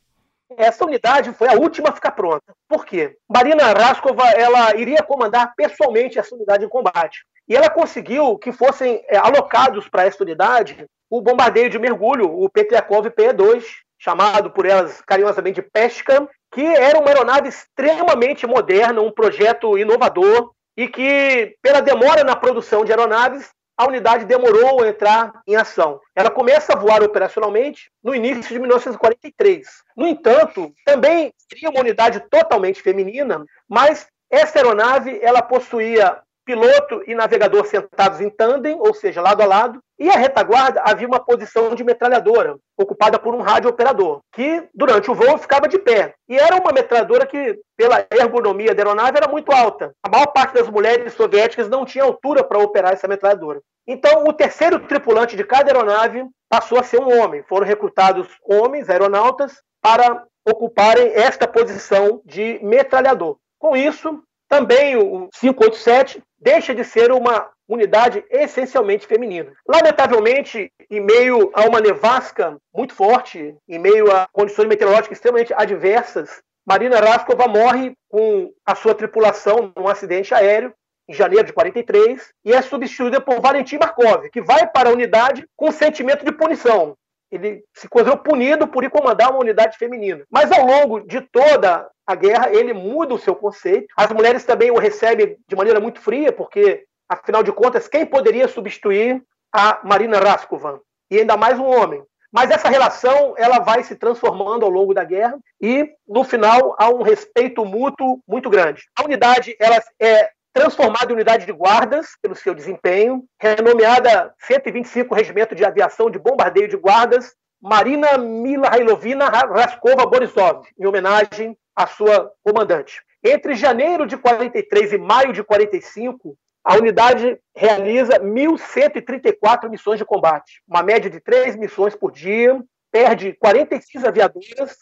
[0.57, 2.53] Essa unidade foi a última a ficar pronta.
[2.67, 3.15] Por quê?
[3.29, 7.25] Marina Raskova ela iria comandar pessoalmente essa unidade em combate.
[7.47, 12.49] E ela conseguiu que fossem é, alocados para essa unidade o bombardeio de mergulho, o
[12.49, 13.63] Petriakov PE-2,
[13.99, 20.51] chamado por elas carinhosamente de Pesca, que era uma aeronave extremamente moderna, um projeto inovador
[20.75, 25.99] e que, pela demora na produção de aeronaves, a unidade demorou a entrar em ação.
[26.15, 29.67] Ela começa a voar operacionalmente no início de 1943.
[29.97, 37.15] No entanto, também seria uma unidade totalmente feminina, mas essa aeronave ela possuía piloto e
[37.15, 41.73] navegador sentados em tandem, ou seja, lado a lado, e a retaguarda havia uma posição
[41.73, 46.13] de metralhadora, ocupada por um rádio operador, que durante o voo ficava de pé.
[46.27, 49.93] E era uma metralhadora que, pela ergonomia da aeronave, era muito alta.
[50.03, 53.61] A maior parte das mulheres soviéticas não tinha altura para operar essa metralhadora.
[53.87, 57.41] Então, o terceiro tripulante de cada aeronave passou a ser um homem.
[57.43, 63.37] Foram recrutados homens, aeronautas, para ocuparem esta posição de metralhador.
[63.57, 69.51] Com isso, também o 587 deixa de ser uma unidade essencialmente feminina.
[69.67, 76.41] Lamentavelmente, em meio a uma nevasca muito forte, em meio a condições meteorológicas extremamente adversas,
[76.65, 80.73] Marina Raskova morre com a sua tripulação num acidente aéreo
[81.07, 85.45] em janeiro de 43 e é substituída por Valentim Markov, que vai para a unidade
[85.55, 86.95] com sentimento de punição.
[87.29, 90.23] Ele se considerou punido por ir comandar uma unidade feminina.
[90.29, 93.87] Mas ao longo de toda a guerra, ele muda o seu conceito.
[93.97, 98.47] As mulheres também o recebem de maneira muito fria, porque, afinal de contas, quem poderia
[98.47, 100.81] substituir a Marina Raskova?
[101.09, 102.03] E ainda mais um homem.
[102.31, 106.89] Mas essa relação ela vai se transformando ao longo da guerra e, no final, há
[106.89, 108.83] um respeito mútuo muito grande.
[108.97, 115.53] A unidade ela é transformada em unidade de guardas pelo seu desempenho, renomeada 125 Regimento
[115.53, 123.01] de Aviação de Bombardeio de Guardas, Marina Milhailovina Raskova Borisov, em homenagem à sua comandante.
[123.23, 130.63] Entre janeiro de 43 e maio de 45, a unidade realiza 1.134 missões de combate,
[130.67, 134.77] uma média de três missões por dia, perde 46 aviadoras,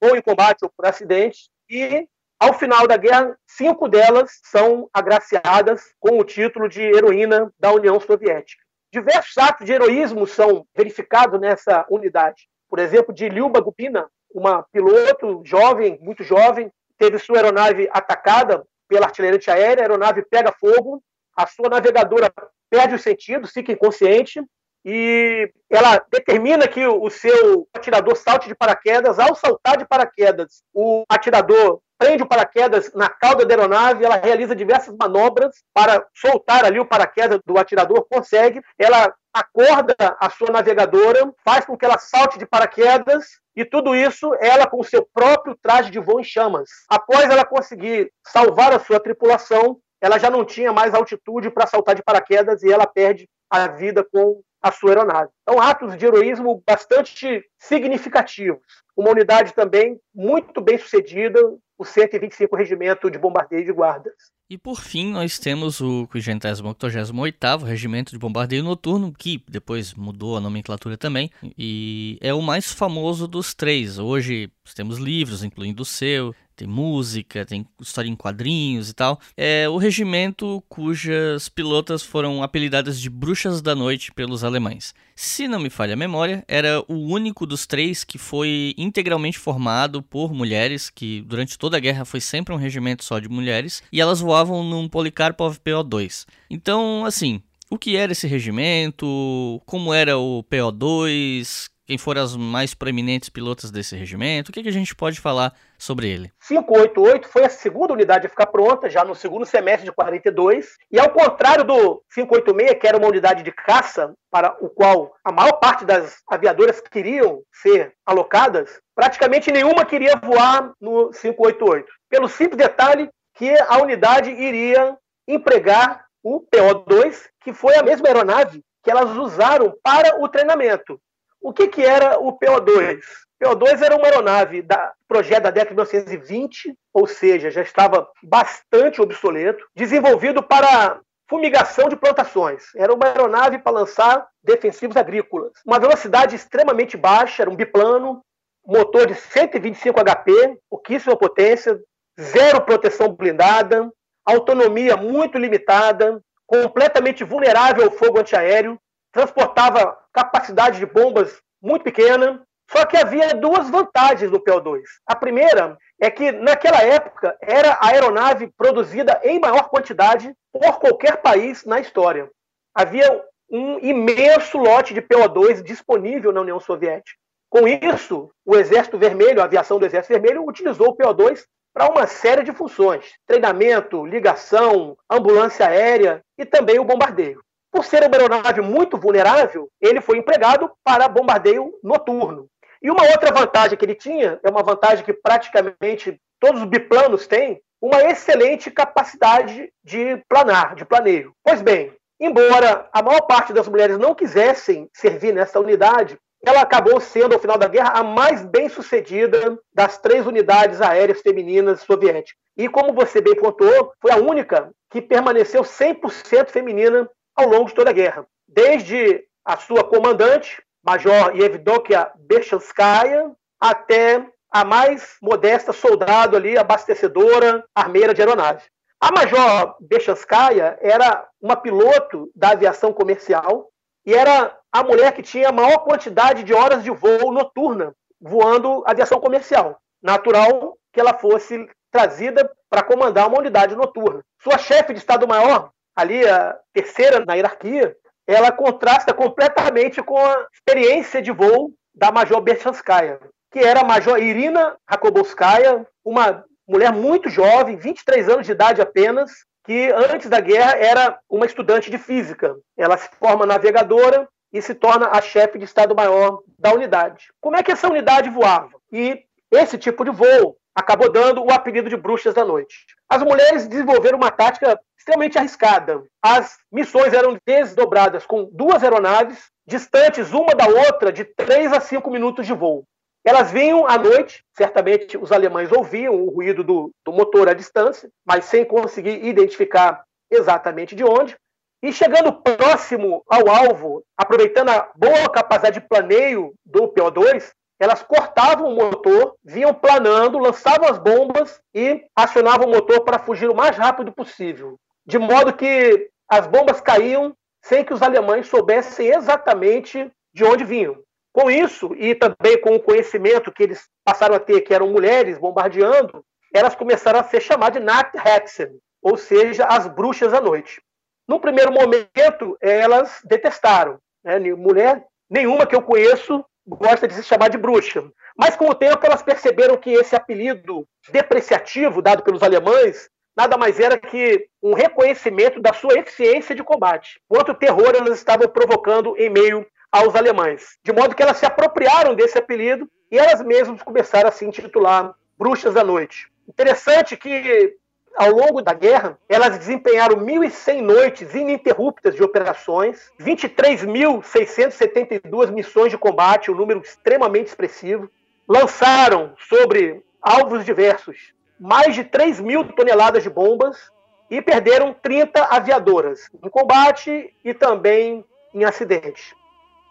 [0.00, 2.08] ou em combate ou por acidente, e,
[2.40, 8.00] ao final da guerra, cinco delas são agraciadas com o título de heroína da União
[8.00, 8.62] Soviética.
[8.92, 12.48] Diversos atos de heroísmo são verificados nessa unidade.
[12.68, 18.64] Por exemplo, de Lyuba Gubina, uma piloto jovem, muito jovem, teve sua aeronave atacada
[18.94, 21.02] pela artilharia antiaérea, a aeronave pega fogo,
[21.36, 22.32] a sua navegadora
[22.70, 24.40] perde o sentido, fica inconsciente,
[24.84, 29.18] e ela determina que o seu atirador salte de paraquedas.
[29.18, 34.54] Ao saltar de paraquedas, o atirador prende o paraquedas na cauda da aeronave, ela realiza
[34.54, 41.32] diversas manobras para soltar ali o paraquedas do atirador, consegue, ela acorda a sua navegadora,
[41.44, 43.24] faz com que ela salte de paraquedas
[43.56, 46.68] e tudo isso ela com o seu próprio traje de voo em chamas.
[46.88, 51.94] Após ela conseguir salvar a sua tripulação, ela já não tinha mais altitude para saltar
[51.94, 55.30] de paraquedas e ela perde a vida com a sua aeronave.
[55.42, 58.62] Então, atos de heroísmo bastante significativos.
[58.96, 61.38] Uma unidade também muito bem sucedida,
[61.78, 64.14] o 125 Regimento de Bombardeio de Guardas.
[64.48, 70.40] E por fim, nós temos o 588º Regimento de Bombardeio Noturno, que depois mudou a
[70.40, 73.98] nomenclatura também, e é o mais famoso dos três.
[73.98, 79.20] Hoje temos livros, incluindo o seu, tem música, tem história em quadrinhos e tal.
[79.36, 84.94] É o regimento cujas pilotas foram apelidadas de Bruxas da Noite pelos alemães.
[85.16, 90.02] Se não me falha a memória, era o único dos três que foi integralmente formado
[90.02, 94.00] por mulheres, que durante toda a guerra foi sempre um regimento só de mulheres, e
[94.00, 96.26] elas voavam num Polikarpov PO2.
[96.50, 102.74] Então, assim, o que era esse regimento, como era o PO2, quem foram as mais
[102.74, 104.50] proeminentes pilotas desse regimento?
[104.50, 106.32] O que, que, a gente pode falar sobre ele?
[106.48, 110.76] 588 foi a segunda unidade a ficar pronta, já no segundo semestre de 42.
[110.90, 115.30] E ao contrário do 586, que era uma unidade de caça, para o qual a
[115.30, 121.86] maior parte das aviadoras queriam ser alocadas, praticamente nenhuma queria voar no 588.
[122.08, 124.96] Pelo simples detalhe que a unidade iria
[125.28, 131.00] empregar o PO-2, que foi a mesma aeronave que elas usaram para o treinamento.
[131.44, 133.00] O que, que era o PO2?
[133.42, 138.08] O PO2 era uma aeronave da projeto da década de 1920, ou seja, já estava
[138.22, 142.74] bastante obsoleto, desenvolvido para fumigação de plantações.
[142.74, 145.52] Era uma aeronave para lançar defensivos agrícolas.
[145.66, 148.22] Uma velocidade extremamente baixa, era um biplano,
[148.66, 151.78] motor de 125 HP, pouquíssima potência,
[152.18, 153.92] zero proteção blindada,
[154.24, 158.80] autonomia muito limitada, completamente vulnerável ao fogo antiaéreo,
[159.14, 162.42] transportava capacidade de bombas muito pequena.
[162.70, 164.82] Só que havia duas vantagens do PO2.
[165.06, 171.18] A primeira é que, naquela época, era a aeronave produzida em maior quantidade por qualquer
[171.18, 172.28] país na história.
[172.74, 177.16] Havia um imenso lote de PO2 disponível na União Soviética.
[177.50, 182.06] Com isso, o Exército Vermelho, a aviação do Exército Vermelho, utilizou o PO2 para uma
[182.06, 187.44] série de funções: treinamento, ligação, ambulância aérea e também o bombardeio.
[187.74, 192.46] Por ser uma aeronave muito vulnerável, ele foi empregado para bombardeio noturno.
[192.80, 197.26] E uma outra vantagem que ele tinha, é uma vantagem que praticamente todos os biplanos
[197.26, 201.32] têm, uma excelente capacidade de planar, de planeio.
[201.42, 207.00] Pois bem, embora a maior parte das mulheres não quisessem servir nessa unidade, ela acabou
[207.00, 212.40] sendo, ao final da guerra, a mais bem sucedida das três unidades aéreas femininas soviéticas.
[212.56, 217.74] E como você bem pontuou, foi a única que permaneceu 100% feminina ao longo de
[217.74, 218.26] toda a guerra.
[218.46, 228.14] Desde a sua comandante, Major Yevdokia Bechanskaya, até a mais modesta soldado ali, abastecedora, armeira
[228.14, 228.62] de aeronave.
[229.00, 233.68] A Major Bechanskaya era uma piloto da aviação comercial
[234.06, 238.82] e era a mulher que tinha a maior quantidade de horas de voo noturna voando
[238.86, 239.78] aviação comercial.
[240.02, 244.22] Natural que ela fosse trazida para comandar uma unidade noturna.
[244.42, 251.20] Sua chefe de Estado-Maior, ali a terceira na hierarquia, ela contrasta completamente com a experiência
[251.20, 253.20] de voo da Major Berchanskaya,
[253.50, 259.30] que era a Major Irina Rakobovskaya, uma mulher muito jovem, 23 anos de idade apenas,
[259.64, 262.54] que antes da guerra era uma estudante de física.
[262.76, 267.26] Ela se forma navegadora e se torna a chefe de Estado-Maior da unidade.
[267.40, 268.70] Como é que essa unidade voava?
[268.92, 272.86] E esse tipo de voo acabou dando o apelido de bruxas da noite.
[273.08, 276.02] As mulheres desenvolveram uma tática extremamente arriscada.
[276.22, 282.10] As missões eram desdobradas com duas aeronaves, distantes uma da outra de 3 a 5
[282.10, 282.84] minutos de voo.
[283.24, 288.10] Elas vinham à noite, certamente os alemães ouviam o ruído do, do motor à distância,
[288.24, 291.34] mas sem conseguir identificar exatamente de onde.
[291.82, 298.68] E chegando próximo ao alvo, aproveitando a boa capacidade de planeio do PO2, elas cortavam
[298.68, 303.76] o motor, vinham planando, lançavam as bombas e acionavam o motor para fugir o mais
[303.76, 304.78] rápido possível.
[305.04, 310.96] De modo que as bombas caíam sem que os alemães soubessem exatamente de onde vinham.
[311.32, 315.36] Com isso, e também com o conhecimento que eles passaram a ter, que eram mulheres
[315.36, 320.80] bombardeando, elas começaram a ser chamadas de Nachthexen, ou seja, as bruxas à noite.
[321.26, 323.98] No primeiro momento, elas detestaram.
[324.22, 324.38] Né?
[324.54, 328.04] Mulher nenhuma que eu conheço gosta de se chamar de bruxa.
[328.36, 333.80] Mas com o tempo elas perceberam que esse apelido depreciativo dado pelos alemães nada mais
[333.80, 337.20] era que um reconhecimento da sua eficiência de combate.
[337.28, 340.78] Quanto terror elas estavam provocando em meio aos alemães.
[340.84, 345.14] De modo que elas se apropriaram desse apelido e elas mesmas começaram a se intitular
[345.38, 346.28] Bruxas da Noite.
[346.48, 347.76] Interessante que
[348.16, 356.50] ao longo da guerra, elas desempenharam 1.100 noites ininterruptas de operações, 23.672 missões de combate,
[356.50, 358.08] um número extremamente expressivo.
[358.46, 363.90] Lançaram sobre alvos diversos mais de 3 mil toneladas de bombas
[364.30, 369.34] e perderam 30 aviadoras em combate e também em acidentes.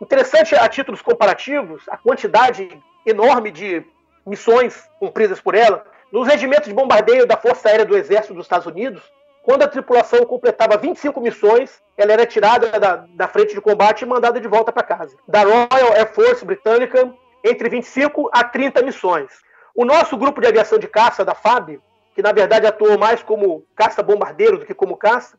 [0.01, 2.67] Interessante a títulos comparativos, a quantidade
[3.05, 3.85] enorme de
[4.25, 8.67] missões cumpridas por ela nos regimentos de bombardeio da Força Aérea do Exército dos Estados
[8.67, 9.01] Unidos,
[9.41, 14.05] quando a tripulação completava 25 missões, ela era tirada da, da frente de combate e
[14.05, 15.17] mandada de volta para casa.
[15.27, 17.11] Da Royal Air Force britânica,
[17.43, 19.31] entre 25 a 30 missões.
[19.75, 21.81] O nosso grupo de aviação de caça, da FAB,
[22.13, 25.35] que na verdade atuou mais como caça-bombardeiro do que como caça,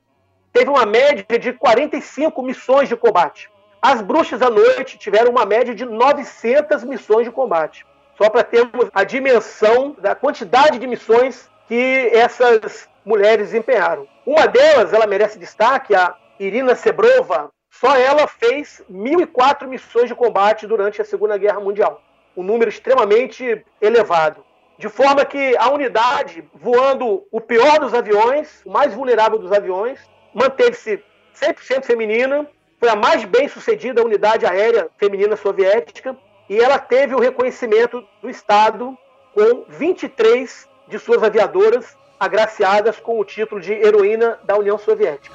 [0.53, 3.49] teve uma média de 45 missões de combate.
[3.81, 7.87] As bruxas à noite tiveram uma média de 900 missões de combate
[8.17, 14.07] só para termos a dimensão da quantidade de missões que essas mulheres desempenharam.
[14.27, 20.67] Uma delas, ela merece destaque, a Irina Sebrova, só ela fez 1.004 missões de combate
[20.67, 22.01] durante a Segunda Guerra Mundial.
[22.37, 24.45] Um número extremamente elevado.
[24.79, 30.01] De forma que a unidade, voando o pior dos aviões, o mais vulnerável dos aviões,
[30.33, 31.03] manteve-se
[31.35, 32.47] 100% feminina,
[32.79, 36.17] foi a mais bem sucedida unidade aérea feminina soviética,
[36.49, 38.97] e ela teve o reconhecimento do Estado
[39.33, 45.35] com 23 de suas aviadoras agraciadas com o título de heroína da União Soviética.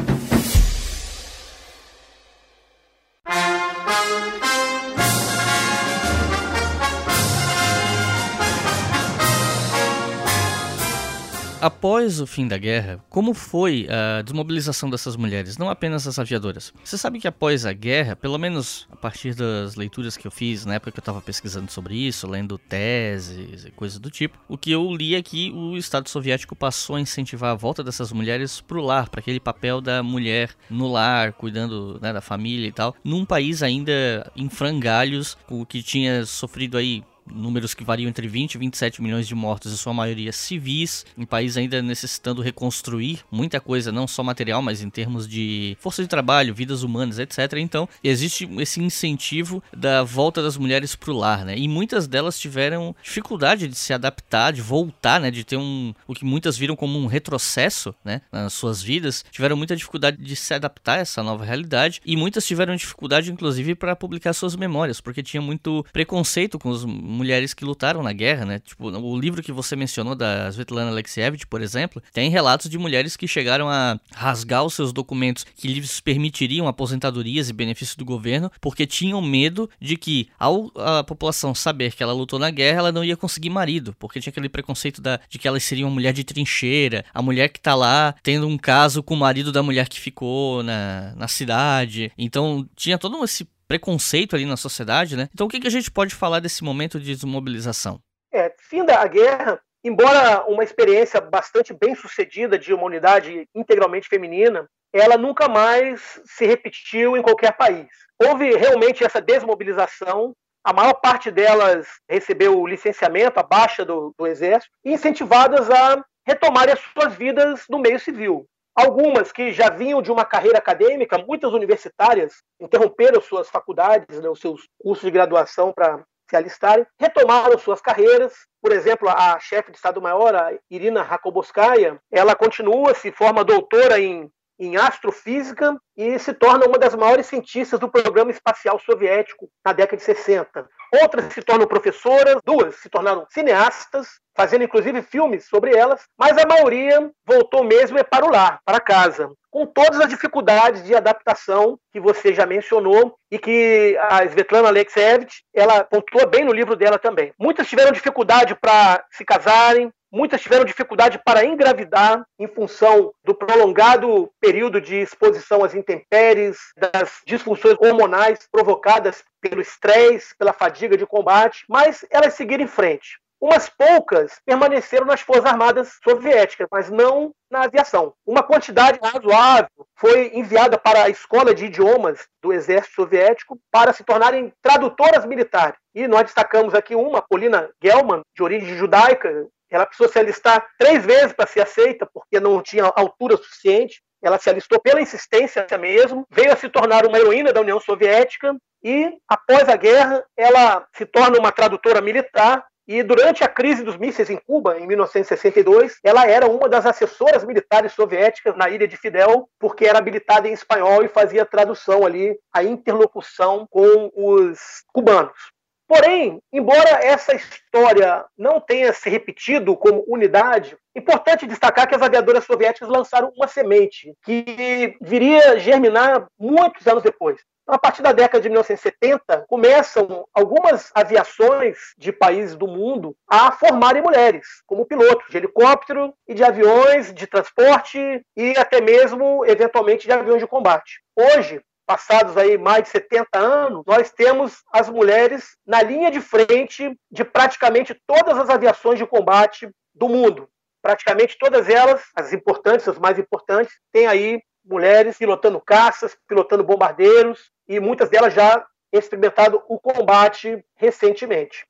[11.61, 16.73] Após o fim da guerra, como foi a desmobilização dessas mulheres, não apenas as aviadoras?
[16.83, 20.65] Você sabe que após a guerra, pelo menos a partir das leituras que eu fiz
[20.65, 24.57] na época que eu estava pesquisando sobre isso, lendo teses e coisas do tipo, o
[24.57, 28.59] que eu li é que o Estado Soviético passou a incentivar a volta dessas mulheres
[28.59, 32.95] pro lar, para aquele papel da mulher no lar, cuidando né, da família e tal,
[33.03, 37.03] num país ainda em frangalhos, o que tinha sofrido aí
[37.33, 41.25] números que variam entre 20 e 27 milhões de mortos, em sua maioria civis, um
[41.25, 46.07] país ainda necessitando reconstruir muita coisa, não só material, mas em termos de força de
[46.07, 47.53] trabalho, vidas humanas, etc.
[47.57, 51.57] Então, existe esse incentivo da volta das mulheres para o lar, né?
[51.57, 55.31] E muitas delas tiveram dificuldade de se adaptar, de voltar, né?
[55.31, 58.21] De ter um o que muitas viram como um retrocesso, né?
[58.31, 62.45] Nas suas vidas, tiveram muita dificuldade de se adaptar a essa nova realidade e muitas
[62.45, 66.83] tiveram dificuldade, inclusive, para publicar suas memórias, porque tinha muito preconceito com as
[67.21, 68.59] mulheres que lutaram na guerra, né?
[68.59, 73.15] Tipo, o livro que você mencionou da Svetlana Alexievich, por exemplo, tem relatos de mulheres
[73.15, 78.51] que chegaram a rasgar os seus documentos que lhes permitiriam aposentadorias e benefícios do governo,
[78.59, 82.91] porque tinham medo de que, ao a população saber que ela lutou na guerra, ela
[82.91, 86.13] não ia conseguir marido, porque tinha aquele preconceito da, de que elas seriam uma mulher
[86.13, 89.87] de trincheira, a mulher que tá lá tendo um caso com o marido da mulher
[89.87, 92.11] que ficou na, na cidade.
[92.17, 95.29] Então tinha todo esse preconceito ali na sociedade, né?
[95.33, 98.01] Então o que, que a gente pode falar desse momento de desmobilização?
[98.33, 104.67] É, fim da guerra, embora uma experiência bastante bem sucedida de uma unidade integralmente feminina,
[104.93, 107.87] ela nunca mais se repetiu em qualquer país.
[108.21, 114.71] Houve realmente essa desmobilização a maior parte delas recebeu licenciamento, a baixa do, do exército,
[114.85, 118.45] incentivadas a retomarem as suas vidas no meio civil.
[118.75, 124.39] Algumas que já vinham de uma carreira acadêmica, muitas universitárias interromperam suas faculdades, né, os
[124.39, 128.33] seus cursos de graduação para se alistarem, retomaram suas carreiras.
[128.61, 134.31] Por exemplo, a chefe de Estado-Maior, Irina Rakoboskaya, ela continua, se forma doutora em
[134.61, 139.97] em astrofísica e se torna uma das maiores cientistas do programa espacial soviético na década
[139.97, 140.69] de 60.
[141.01, 146.47] Outras se tornam professoras, duas se tornaram cineastas, fazendo inclusive filmes sobre elas, mas a
[146.47, 151.99] maioria voltou mesmo para o lar, para casa, com todas as dificuldades de adaptação que
[151.99, 157.33] você já mencionou e que a Svetlana Alexievich ela pontua bem no livro dela também.
[157.39, 164.29] Muitas tiveram dificuldade para se casarem, Muitas tiveram dificuldade para engravidar em função do prolongado
[164.41, 171.63] período de exposição às intempéries, das disfunções hormonais provocadas pelo estresse, pela fadiga de combate,
[171.69, 173.21] mas elas seguiram em frente.
[173.39, 178.13] Umas poucas permaneceram nas Forças Armadas Soviéticas, mas não na aviação.
[178.23, 184.03] Uma quantidade razoável foi enviada para a Escola de Idiomas do Exército Soviético para se
[184.03, 185.79] tornarem tradutoras militares.
[185.95, 191.05] E nós destacamos aqui uma, Polina Gelman, de origem judaica, ela precisou se alistar três
[191.05, 194.03] vezes para ser aceita, porque não tinha altura suficiente.
[194.21, 198.55] Ela se alistou pela insistência mesmo, veio a se tornar uma heroína da União Soviética
[198.83, 202.63] e, após a guerra, ela se torna uma tradutora militar.
[202.87, 207.45] E durante a crise dos mísseis em Cuba, em 1962, ela era uma das assessoras
[207.45, 212.37] militares soviéticas na ilha de Fidel, porque era habilitada em espanhol e fazia tradução ali,
[212.51, 215.51] a interlocução com os cubanos.
[215.91, 222.45] Porém, embora essa história não tenha se repetido como unidade, importante destacar que as aviadoras
[222.45, 227.41] soviéticas lançaram uma semente que viria germinar muitos anos depois.
[227.63, 233.51] Então, a partir da década de 1970, começam algumas aviações de países do mundo a
[233.51, 237.99] formarem mulheres, como pilotos de helicóptero e de aviões de transporte
[238.37, 241.01] e até mesmo, eventualmente, de aviões de combate.
[241.17, 241.61] Hoje,
[241.91, 247.25] passados aí mais de 70 anos, nós temos as mulheres na linha de frente de
[247.25, 250.47] praticamente todas as aviações de combate do mundo.
[250.81, 257.51] Praticamente todas elas, as importantes, as mais importantes, têm aí mulheres pilotando caças, pilotando bombardeiros
[257.67, 261.65] e muitas delas já experimentado o combate recentemente.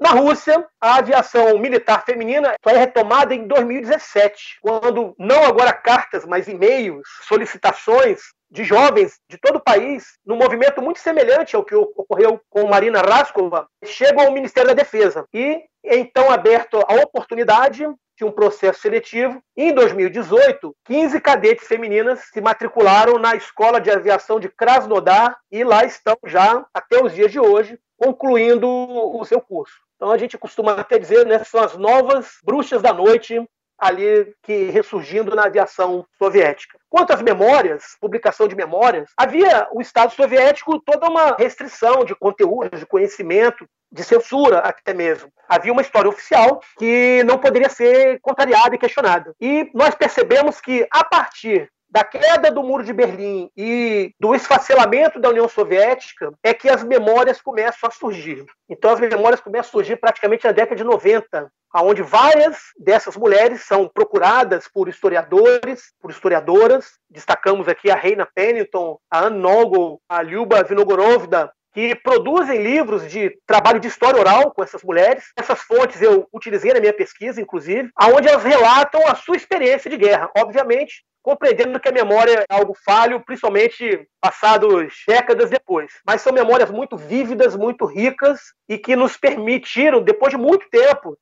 [0.00, 6.48] Na Rússia, a aviação militar feminina foi retomada em 2017, quando não agora cartas, mas
[6.48, 8.20] e-mails, solicitações
[8.50, 13.00] de jovens de todo o país, num movimento muito semelhante ao que ocorreu com Marina
[13.00, 15.24] Raskova, chegam ao Ministério da Defesa.
[15.32, 17.86] E então aberto a oportunidade
[18.16, 19.40] de um processo seletivo.
[19.56, 25.84] Em 2018, 15 cadetes femininas se matricularam na Escola de Aviação de Krasnodar e lá
[25.84, 29.74] estão já até os dias de hoje, concluindo o seu curso.
[29.96, 33.42] Então a gente costuma até dizer, né, são as novas bruxas da noite
[33.78, 36.78] ali que ressurgindo na aviação soviética.
[36.88, 42.76] Quanto às memórias, publicação de memórias, havia o Estado soviético toda uma restrição de conteúdo,
[42.76, 45.30] de conhecimento, de censura até mesmo.
[45.48, 49.34] Havia uma história oficial que não poderia ser contrariada e questionada.
[49.40, 55.18] E nós percebemos que a partir da queda do Muro de Berlim e do esfacelamento
[55.18, 58.44] da União Soviética é que as memórias começam a surgir.
[58.68, 63.62] Então as memórias começam a surgir praticamente na década de 90, onde várias dessas mulheres
[63.62, 66.98] são procuradas por historiadores, por historiadoras.
[67.08, 73.38] Destacamos aqui a Reina Pennington, a Anne Nogel, a Lyuba Vinogorovda, que produzem livros de
[73.46, 75.24] trabalho de história oral com essas mulheres.
[75.34, 79.96] Essas fontes eu utilizei na minha pesquisa, inclusive, aonde elas relatam a sua experiência de
[79.96, 80.30] guerra.
[80.36, 85.90] Obviamente, compreendendo que a memória é algo falho, principalmente passados décadas depois.
[86.06, 91.18] Mas são memórias muito vívidas, muito ricas e que nos permitiram, depois de muito tempo,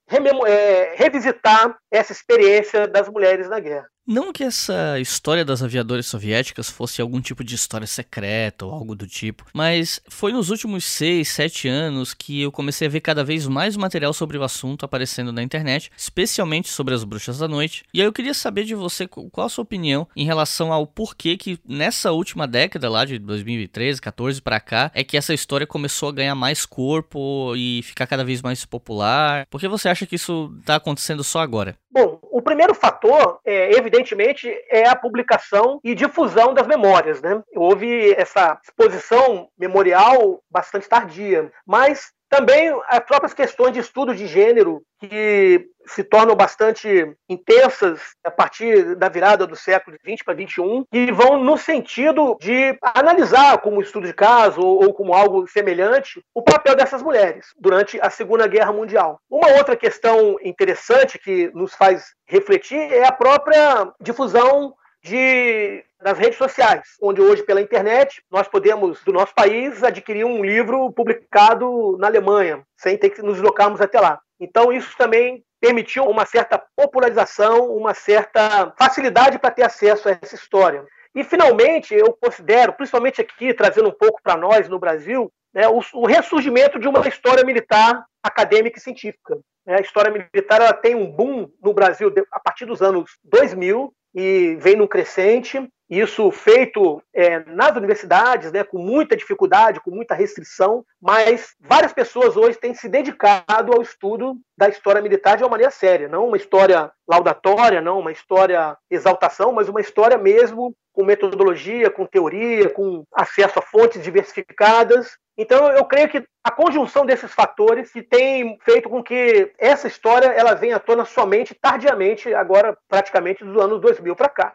[0.46, 3.88] é, revisitar essa experiência das mulheres na guerra.
[4.06, 8.94] Não que essa história das aviadoras soviéticas fosse algum tipo de história secreta ou algo
[8.94, 13.24] do tipo, mas foi nos últimos 6, 7 anos que eu comecei a ver cada
[13.24, 17.82] vez mais material sobre o assunto aparecendo na internet, especialmente sobre as bruxas da noite.
[17.94, 21.38] E aí eu queria saber de você qual a sua opinião em relação ao porquê
[21.38, 26.10] que nessa última década lá de 2013, 14 para cá, é que essa história começou
[26.10, 29.46] a ganhar mais corpo e ficar cada vez mais popular.
[29.46, 31.74] Por que você acha que isso está acontecendo só agora?
[31.90, 37.22] Bom, o primeiro fator, é, evidentemente, é a publicação e difusão das memórias.
[37.22, 37.40] Né?
[37.54, 44.82] Houve essa exposição memorial bastante tardia, mas também as próprias questões de estudo de gênero,
[44.98, 46.88] que se tornam bastante
[47.28, 52.76] intensas a partir da virada do século XX para XXI, que vão no sentido de
[52.82, 58.10] analisar como estudo de caso ou, como algo semelhante o papel dessas mulheres durante a
[58.10, 59.20] Segunda Guerra Mundial.
[59.30, 64.74] Uma outra questão interessante que nos faz refletir é a própria difusão
[65.04, 70.42] de, das redes sociais, onde hoje, pela internet, nós podemos, do nosso país, adquirir um
[70.42, 74.18] livro publicado na Alemanha, sem ter que nos deslocarmos até lá.
[74.40, 80.34] Então, isso também permitiu uma certa popularização, uma certa facilidade para ter acesso a essa
[80.34, 80.84] história.
[81.14, 85.80] E, finalmente, eu considero, principalmente aqui, trazendo um pouco para nós no Brasil, né, o,
[85.92, 89.38] o, ressurgimento de uma história militar acadêmica e científica.
[89.66, 94.56] A história militar ela tem um boom no Brasil a partir dos anos 2000, e
[94.60, 95.68] vem num crescente.
[95.88, 102.36] Isso feito é, nas universidades, né, com muita dificuldade, com muita restrição, mas várias pessoas
[102.36, 106.38] hoje têm se dedicado ao estudo da história militar de uma maneira séria, não uma
[106.38, 113.04] história laudatória, não uma história exaltação, mas uma história mesmo com metodologia, com teoria, com
[113.12, 115.18] acesso a fontes diversificadas.
[115.36, 120.26] Então, eu creio que a conjunção desses fatores que tem feito com que essa história
[120.26, 124.54] ela venha à tona somente tardiamente, agora praticamente dos anos 2000 para cá.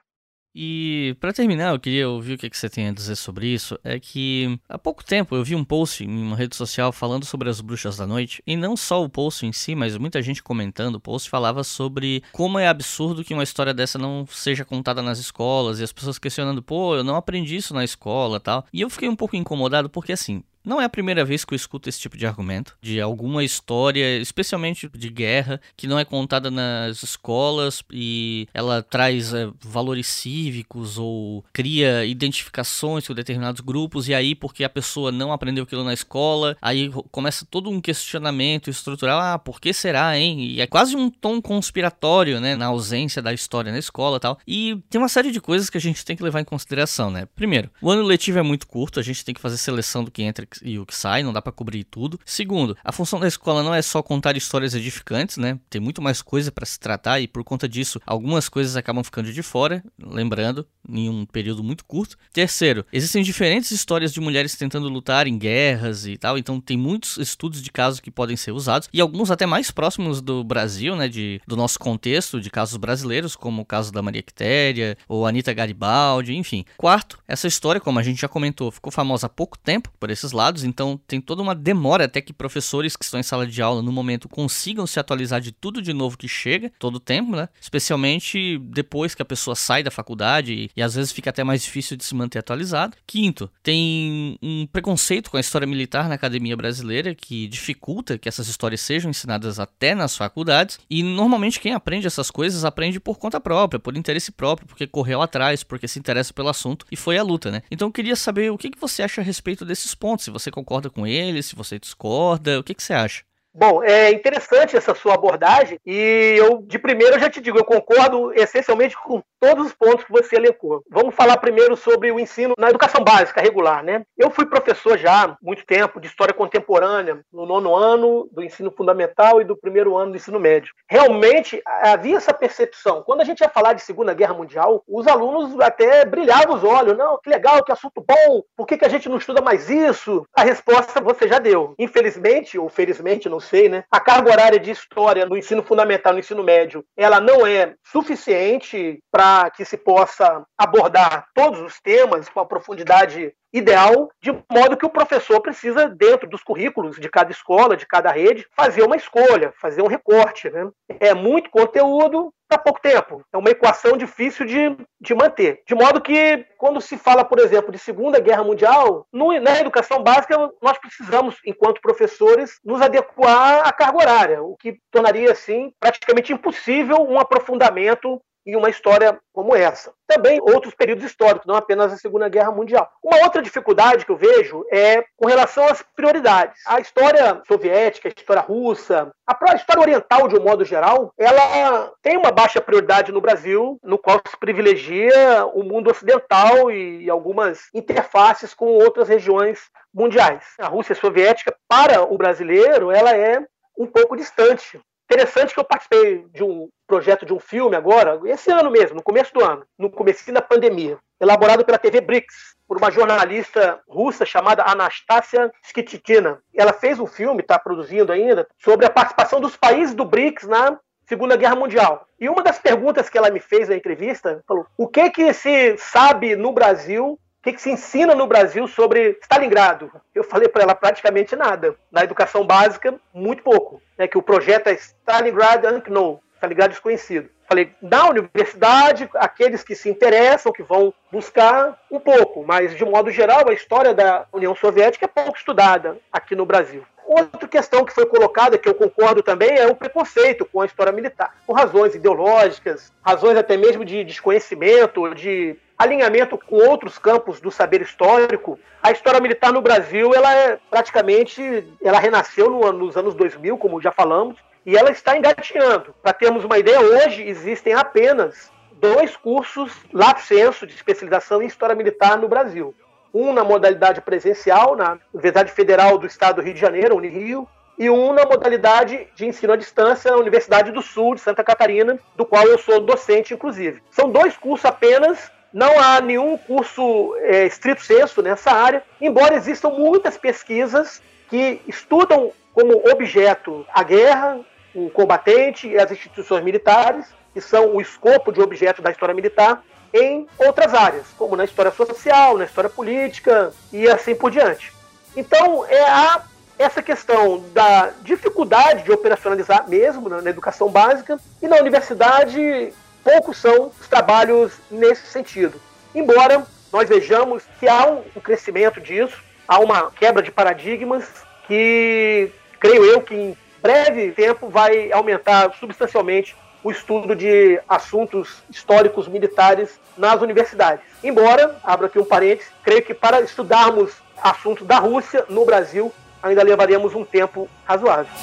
[0.53, 3.79] E para terminar, eu queria ouvir o que você tem a dizer sobre isso.
[3.83, 7.49] É que há pouco tempo eu vi um post em uma rede social falando sobre
[7.49, 10.95] as bruxas da noite, e não só o post em si, mas muita gente comentando.
[10.95, 15.19] O post falava sobre como é absurdo que uma história dessa não seja contada nas
[15.19, 18.65] escolas, e as pessoas questionando, pô, eu não aprendi isso na escola tal.
[18.73, 21.55] E eu fiquei um pouco incomodado porque assim, não é a primeira vez que eu
[21.55, 26.51] escuto esse tipo de argumento, de alguma história, especialmente de guerra, que não é contada
[26.51, 34.13] nas escolas e ela traz é, valores cívicos ou cria identificações com determinados grupos, e
[34.13, 39.19] aí, porque a pessoa não aprendeu aquilo na escola, aí começa todo um questionamento estrutural:
[39.19, 40.41] ah, por que será, hein?
[40.41, 44.39] E é quase um tom conspiratório, né, na ausência da história na escola e tal.
[44.47, 47.27] E tem uma série de coisas que a gente tem que levar em consideração, né?
[47.35, 50.23] Primeiro, o ano letivo é muito curto, a gente tem que fazer seleção do que
[50.23, 52.19] entra e o que sai, não dá para cobrir tudo.
[52.25, 55.59] Segundo, a função da escola não é só contar histórias edificantes, né?
[55.69, 59.31] Tem muito mais coisa para se tratar e por conta disso, algumas coisas acabam ficando
[59.31, 62.17] de fora, lembrando, em um período muito curto.
[62.33, 67.17] Terceiro, existem diferentes histórias de mulheres tentando lutar em guerras e tal, então tem muitos
[67.17, 71.07] estudos de casos que podem ser usados e alguns até mais próximos do Brasil, né,
[71.07, 75.53] de, do nosso contexto, de casos brasileiros, como o caso da Maria Quitéria ou Anita
[75.53, 76.65] Garibaldi, enfim.
[76.77, 80.31] Quarto, essa história, como a gente já comentou, ficou famosa há pouco tempo por esses
[80.39, 83.81] lados, então tem toda uma demora até que professores que estão em sala de aula
[83.81, 87.49] no momento consigam se atualizar de tudo de novo que chega, todo o tempo, né?
[87.59, 91.61] Especialmente depois que a pessoa sai da faculdade e, e às vezes fica até mais
[91.61, 92.95] difícil de se manter atualizado.
[93.05, 98.47] Quinto, tem um preconceito com a história militar na academia brasileira que dificulta que essas
[98.47, 103.41] histórias sejam ensinadas até nas faculdades e normalmente quem aprende essas coisas aprende por conta
[103.41, 107.23] própria, por interesse próprio, porque correu atrás, porque se interessa pelo assunto e foi a
[107.23, 107.61] luta, né?
[107.69, 110.51] Então eu queria saber o que, que você acha a respeito desses pontos, se você
[110.51, 113.23] concorda com ele, se você discorda, o que, que você acha?
[113.51, 117.65] Bom, é interessante essa sua abordagem e eu, de primeiro, eu já te digo, eu
[117.65, 120.83] concordo essencialmente com todos os pontos que você elencou.
[120.89, 124.03] Vamos falar primeiro sobre o ensino na educação básica regular, né?
[124.17, 128.71] Eu fui professor já há muito tempo de história contemporânea no nono ano do ensino
[128.71, 130.73] fundamental e do primeiro ano do ensino médio.
[130.87, 133.03] Realmente havia essa percepção.
[133.03, 136.97] Quando a gente ia falar de Segunda Guerra Mundial, os alunos até brilhavam os olhos.
[136.97, 138.43] Não, que legal, que assunto bom.
[138.55, 140.25] Por que, que a gente não estuda mais isso?
[140.35, 141.73] A resposta você já deu.
[141.79, 143.83] Infelizmente, ou felizmente, não sei, né?
[143.91, 148.99] A carga horária de história no ensino fundamental, no ensino médio, ela não é suficiente
[149.11, 154.77] para para que se possa abordar todos os temas com a profundidade ideal, de modo
[154.77, 158.95] que o professor precisa, dentro dos currículos de cada escola, de cada rede, fazer uma
[158.95, 160.49] escolha, fazer um recorte.
[160.49, 160.69] Né?
[160.99, 163.23] É muito conteúdo para pouco tempo.
[163.31, 165.61] É uma equação difícil de, de manter.
[165.67, 170.01] De modo que, quando se fala, por exemplo, de Segunda Guerra Mundial, no, na educação
[170.01, 176.33] básica, nós precisamos, enquanto professores, nos adequar à carga horária, o que tornaria, assim, praticamente
[176.33, 178.19] impossível um aprofundamento
[178.49, 179.93] em uma história como essa.
[180.07, 182.89] Também outros períodos históricos, não apenas a Segunda Guerra Mundial.
[183.03, 186.61] Uma outra dificuldade que eu vejo é com relação às prioridades.
[186.67, 192.17] A história soviética, a história russa, a história oriental de um modo geral, ela tem
[192.17, 198.53] uma baixa prioridade no Brasil, no qual se privilegia o mundo ocidental e algumas interfaces
[198.53, 199.59] com outras regiões
[199.93, 200.43] mundiais.
[200.59, 203.39] A Rússia soviética, para o brasileiro, ela é
[203.77, 204.79] um pouco distante
[205.11, 209.01] Interessante que eu participei de um projeto de um filme agora, esse ano mesmo, no
[209.01, 214.23] começo do ano, no começo da pandemia, elaborado pela TV BRICS, por uma jornalista russa
[214.23, 216.39] chamada Anastasia Skititina.
[216.53, 220.77] Ela fez um filme, está produzindo ainda, sobre a participação dos países do BRICS na
[221.07, 222.05] Segunda Guerra Mundial.
[222.19, 225.75] E uma das perguntas que ela me fez na entrevista falou: o que que se
[225.79, 229.89] sabe no Brasil o que, que, se ensina no Brasil sobre Stalingrado?
[230.13, 231.73] Eu falei para ela praticamente nada.
[231.89, 233.81] Na educação básica, muito pouco.
[233.97, 237.29] Né, que o projeto é Stalingrad Unknown, Stalingrado desconhecido.
[237.47, 243.09] Falei, na universidade, aqueles que se interessam, que vão buscar um pouco, mas de modo
[243.09, 246.83] geral, a história da União Soviética é pouco estudada aqui no Brasil.
[247.07, 250.91] Outra questão que foi colocada, que eu concordo também, é o preconceito com a história
[250.91, 257.49] militar, por razões ideológicas, razões até mesmo de desconhecimento, de alinhamento com outros campos do
[257.49, 263.15] saber histórico, a história militar no Brasil, ela é praticamente, ela renasceu no, nos anos
[263.15, 265.95] 2000, como já falamos, e ela está engateando.
[266.03, 271.75] Para termos uma ideia, hoje existem apenas dois cursos lato senso de especialização em história
[271.75, 272.75] militar no Brasil.
[273.13, 277.89] Um na modalidade presencial, na Universidade Federal do Estado do Rio de Janeiro, Unirio, e
[277.89, 282.25] um na modalidade de ensino à distância na Universidade do Sul de Santa Catarina, do
[282.25, 283.81] qual eu sou docente, inclusive.
[283.89, 289.69] São dois cursos apenas não há nenhum curso é, estrito senso nessa área, embora existam
[289.69, 294.39] muitas pesquisas que estudam como objeto a guerra,
[294.73, 299.63] o combatente e as instituições militares, que são o escopo de objeto da história militar,
[299.93, 304.71] em outras áreas, como na história social, na história política e assim por diante.
[305.15, 306.23] Então, é a,
[306.57, 312.73] essa questão da dificuldade de operacionalizar mesmo na, na educação básica e na universidade
[313.09, 315.59] poucos são os trabalhos nesse sentido.
[315.95, 321.05] Embora nós vejamos que há um, crescimento disso, há uma quebra de paradigmas
[321.47, 322.29] que,
[322.59, 329.79] creio eu, que em breve tempo vai aumentar substancialmente o estudo de assuntos históricos militares
[329.97, 330.83] nas universidades.
[331.03, 335.91] Embora, abro aqui um parênteses, creio que para estudarmos assuntos da Rússia no Brasil
[336.21, 338.13] ainda levaríamos um tempo razoável.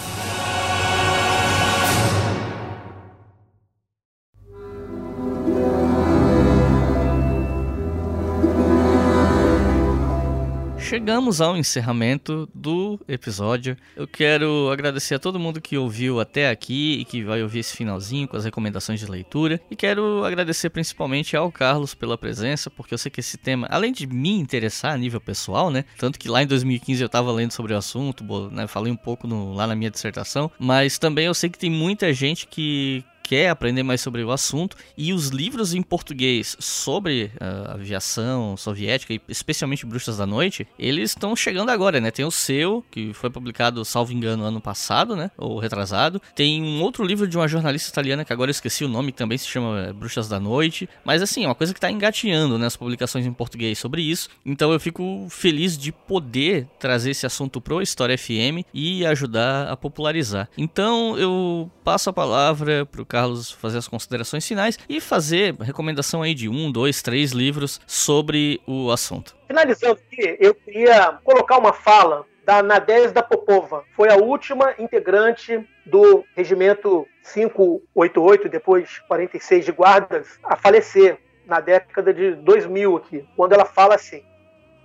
[10.87, 13.77] Chegamos ao encerramento do episódio.
[13.97, 17.77] Eu quero agradecer a todo mundo que ouviu até aqui e que vai ouvir esse
[17.77, 19.61] finalzinho com as recomendações de leitura.
[19.69, 23.93] E quero agradecer principalmente ao Carlos pela presença, porque eu sei que esse tema, além
[23.93, 25.85] de me interessar a nível pessoal, né?
[25.99, 28.23] Tanto que lá em 2015 eu estava lendo sobre o assunto,
[28.53, 31.71] né, falei um pouco no, lá na minha dissertação, mas também eu sei que tem
[31.71, 37.33] muita gente que quer aprender mais sobre o assunto e os livros em português sobre
[37.41, 42.13] a aviação soviética e especialmente Bruxas da Noite, eles estão chegando agora, né?
[42.13, 45.33] Tem o seu, que foi publicado, salvo engano, ano passado, né?
[45.37, 46.23] Ou retrasado.
[46.37, 49.37] Tem um outro livro de uma jornalista italiana que agora eu esqueci o nome, também
[49.37, 50.89] se chama Bruxas da Noite.
[51.05, 52.67] Mas assim, é uma coisa que está engateando, né?
[52.67, 54.29] As publicações em português sobre isso.
[54.45, 59.77] Então eu fico feliz de poder trazer esse assunto pro História FM e ajudar a
[59.77, 60.49] popularizar.
[60.57, 66.35] Então eu passo a palavra pro Carlos fazer as considerações finais e fazer recomendação aí
[66.35, 69.35] de um, dois, três livros sobre o assunto.
[69.47, 73.85] Finalizando aqui, eu queria colocar uma fala da Nadezhda Popova.
[73.97, 82.13] Foi a última integrante do regimento 588, depois 46 de guardas, a falecer na década
[82.13, 84.23] de 2000 aqui, quando ela fala assim: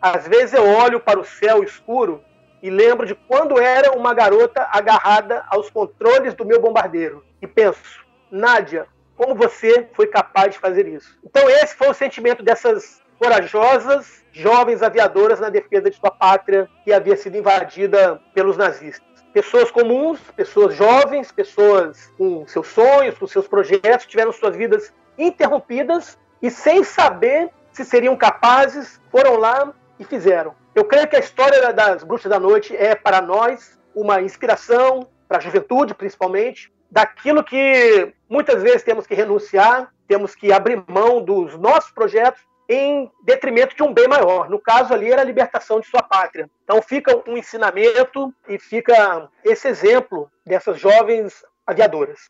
[0.02, 2.24] Às vezes eu olho para o céu escuro
[2.64, 8.11] e lembro de quando era uma garota agarrada aos controles do meu bombardeiro e penso:
[8.32, 11.18] Nádia, como você foi capaz de fazer isso?
[11.24, 16.94] Então, esse foi o sentimento dessas corajosas jovens aviadoras na defesa de sua pátria que
[16.94, 19.10] havia sido invadida pelos nazistas.
[19.34, 26.18] pessoas comuns, pessoas jovens, pessoas com seus sonhos, com seus projetos, tiveram suas vidas interrompidas
[26.42, 30.54] e sem saber se seriam capazes, foram lá e fizeram.
[30.76, 35.38] Eu creio que a história das Bruxas da Noite é para nós uma inspiração, para
[35.38, 41.58] a juventude principalmente, daquilo que muitas vezes temos que renunciar, temos que abrir mão dos
[41.58, 44.50] nossos projetos em detrimento de um bem maior.
[44.50, 46.50] No caso ali era a libertação de sua pátria.
[46.64, 52.30] Então fica um ensinamento e fica esse exemplo dessas jovens aviadoras.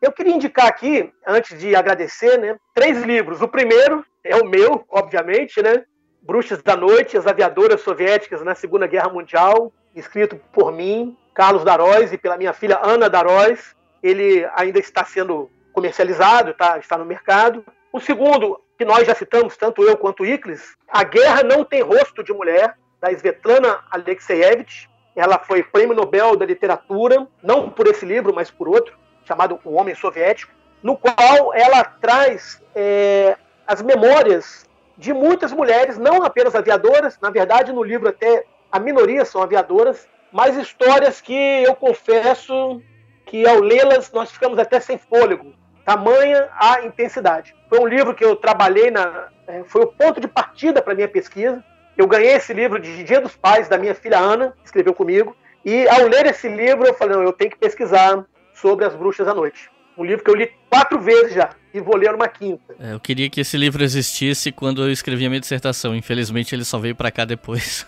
[0.00, 3.42] Eu queria indicar aqui, antes de agradecer, né, três livros.
[3.42, 5.84] O primeiro é o meu, obviamente, né?
[6.22, 12.12] Bruxas da Noite, as aviadoras soviéticas na Segunda Guerra Mundial, escrito por mim, Carlos Daróis,
[12.12, 13.74] e pela minha filha Ana Daróis.
[14.02, 17.64] Ele ainda está sendo comercializado, tá, está no mercado.
[17.92, 21.82] O segundo, que nós já citamos, tanto eu quanto o Iclis, A Guerra Não Tem
[21.82, 24.88] Rosto de Mulher, da Svetlana Alexeyevich.
[25.16, 29.74] Ela foi prêmio Nobel da Literatura, não por esse livro, mas por outro, chamado O
[29.74, 33.36] Homem Soviético, no qual ela traz é,
[33.66, 34.64] as memórias
[34.96, 40.08] de muitas mulheres, não apenas aviadoras, na verdade, no livro até a minoria são aviadoras,
[40.32, 42.82] mas histórias que eu confesso
[43.28, 45.54] que ao lê-las nós ficamos até sem fôlego,
[45.84, 47.54] tamanha a intensidade.
[47.68, 51.08] Foi um livro que eu trabalhei na, é, foi o ponto de partida para minha
[51.08, 51.62] pesquisa.
[51.96, 55.36] Eu ganhei esse livro de Dia dos Pais da minha filha Ana, que escreveu comigo,
[55.64, 58.24] e ao ler esse livro eu falei, não, eu tenho que pesquisar
[58.54, 59.70] sobre as bruxas à noite.
[59.96, 62.74] Um livro que eu li quatro vezes já e vou ler uma quinta.
[62.78, 65.94] É, eu queria que esse livro existisse quando eu escrevi a minha dissertação.
[65.94, 67.86] Infelizmente ele só veio para cá depois.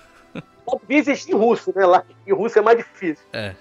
[0.88, 1.86] Existe em russo, né?
[1.86, 3.24] Lá em russo é mais difícil.
[3.32, 3.54] É.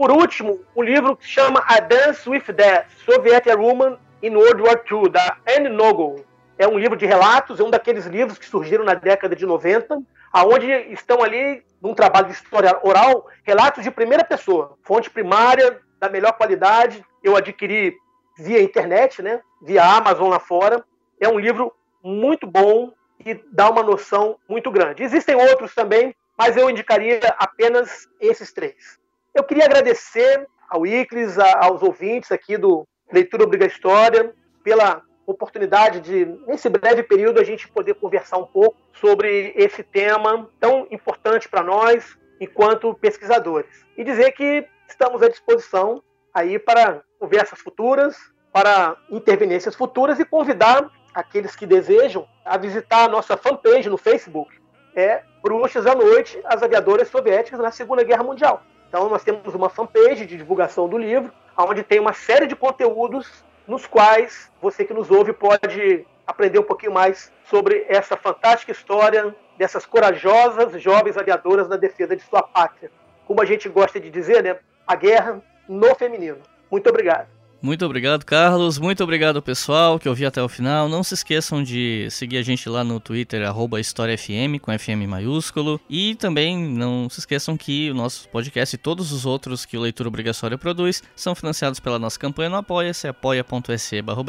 [0.00, 4.82] Por último, um livro que chama A Dance with Death, Soviet Woman in World War
[4.90, 6.24] II, da Anne Nogel.
[6.56, 10.00] É um livro de relatos, é um daqueles livros que surgiram na década de 90,
[10.32, 16.08] aonde estão ali, num trabalho de história oral, relatos de primeira pessoa, fonte primária, da
[16.08, 17.04] melhor qualidade.
[17.22, 17.94] Eu adquiri
[18.38, 19.42] via internet, né?
[19.60, 20.82] Via Amazon lá fora.
[21.20, 22.90] É um livro muito bom
[23.22, 25.02] e dá uma noção muito grande.
[25.02, 28.98] Existem outros também, mas eu indicaria apenas esses três.
[29.34, 36.24] Eu queria agradecer ao Iclis, aos ouvintes aqui do Leitura Obriga História, pela oportunidade de,
[36.46, 41.62] nesse breve período, a gente poder conversar um pouco sobre esse tema tão importante para
[41.62, 43.86] nós, enquanto pesquisadores.
[43.96, 46.02] E dizer que estamos à disposição
[46.34, 48.16] aí para conversas futuras,
[48.52, 54.52] para intervenências futuras e convidar aqueles que desejam a visitar a nossa fanpage no Facebook.
[54.94, 58.62] É Bruxas à Noite, as aviadoras soviéticas na Segunda Guerra Mundial.
[58.90, 63.44] Então nós temos uma fanpage de divulgação do livro, onde tem uma série de conteúdos
[63.64, 69.32] nos quais você que nos ouve pode aprender um pouquinho mais sobre essa fantástica história
[69.56, 72.90] dessas corajosas jovens aviadoras na defesa de sua pátria.
[73.26, 74.58] Como a gente gosta de dizer, né?
[74.84, 76.38] a guerra no feminino.
[76.68, 77.28] Muito obrigado.
[77.62, 78.78] Muito obrigado, Carlos.
[78.78, 80.88] Muito obrigado, pessoal, que ouviu até o final.
[80.88, 83.42] Não se esqueçam de seguir a gente lá no Twitter,
[83.78, 85.80] HistóriaFM, com FM maiúsculo.
[85.88, 89.80] E também não se esqueçam que o nosso podcast e todos os outros que o
[89.80, 94.24] Leitura Obrigatória produz são financiados pela nossa campanha no Apoia-se, apoia.se barra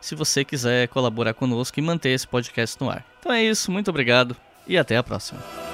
[0.00, 3.04] se você quiser colaborar conosco e manter esse podcast no ar.
[3.20, 4.36] Então é isso, muito obrigado
[4.66, 5.73] e até a próxima.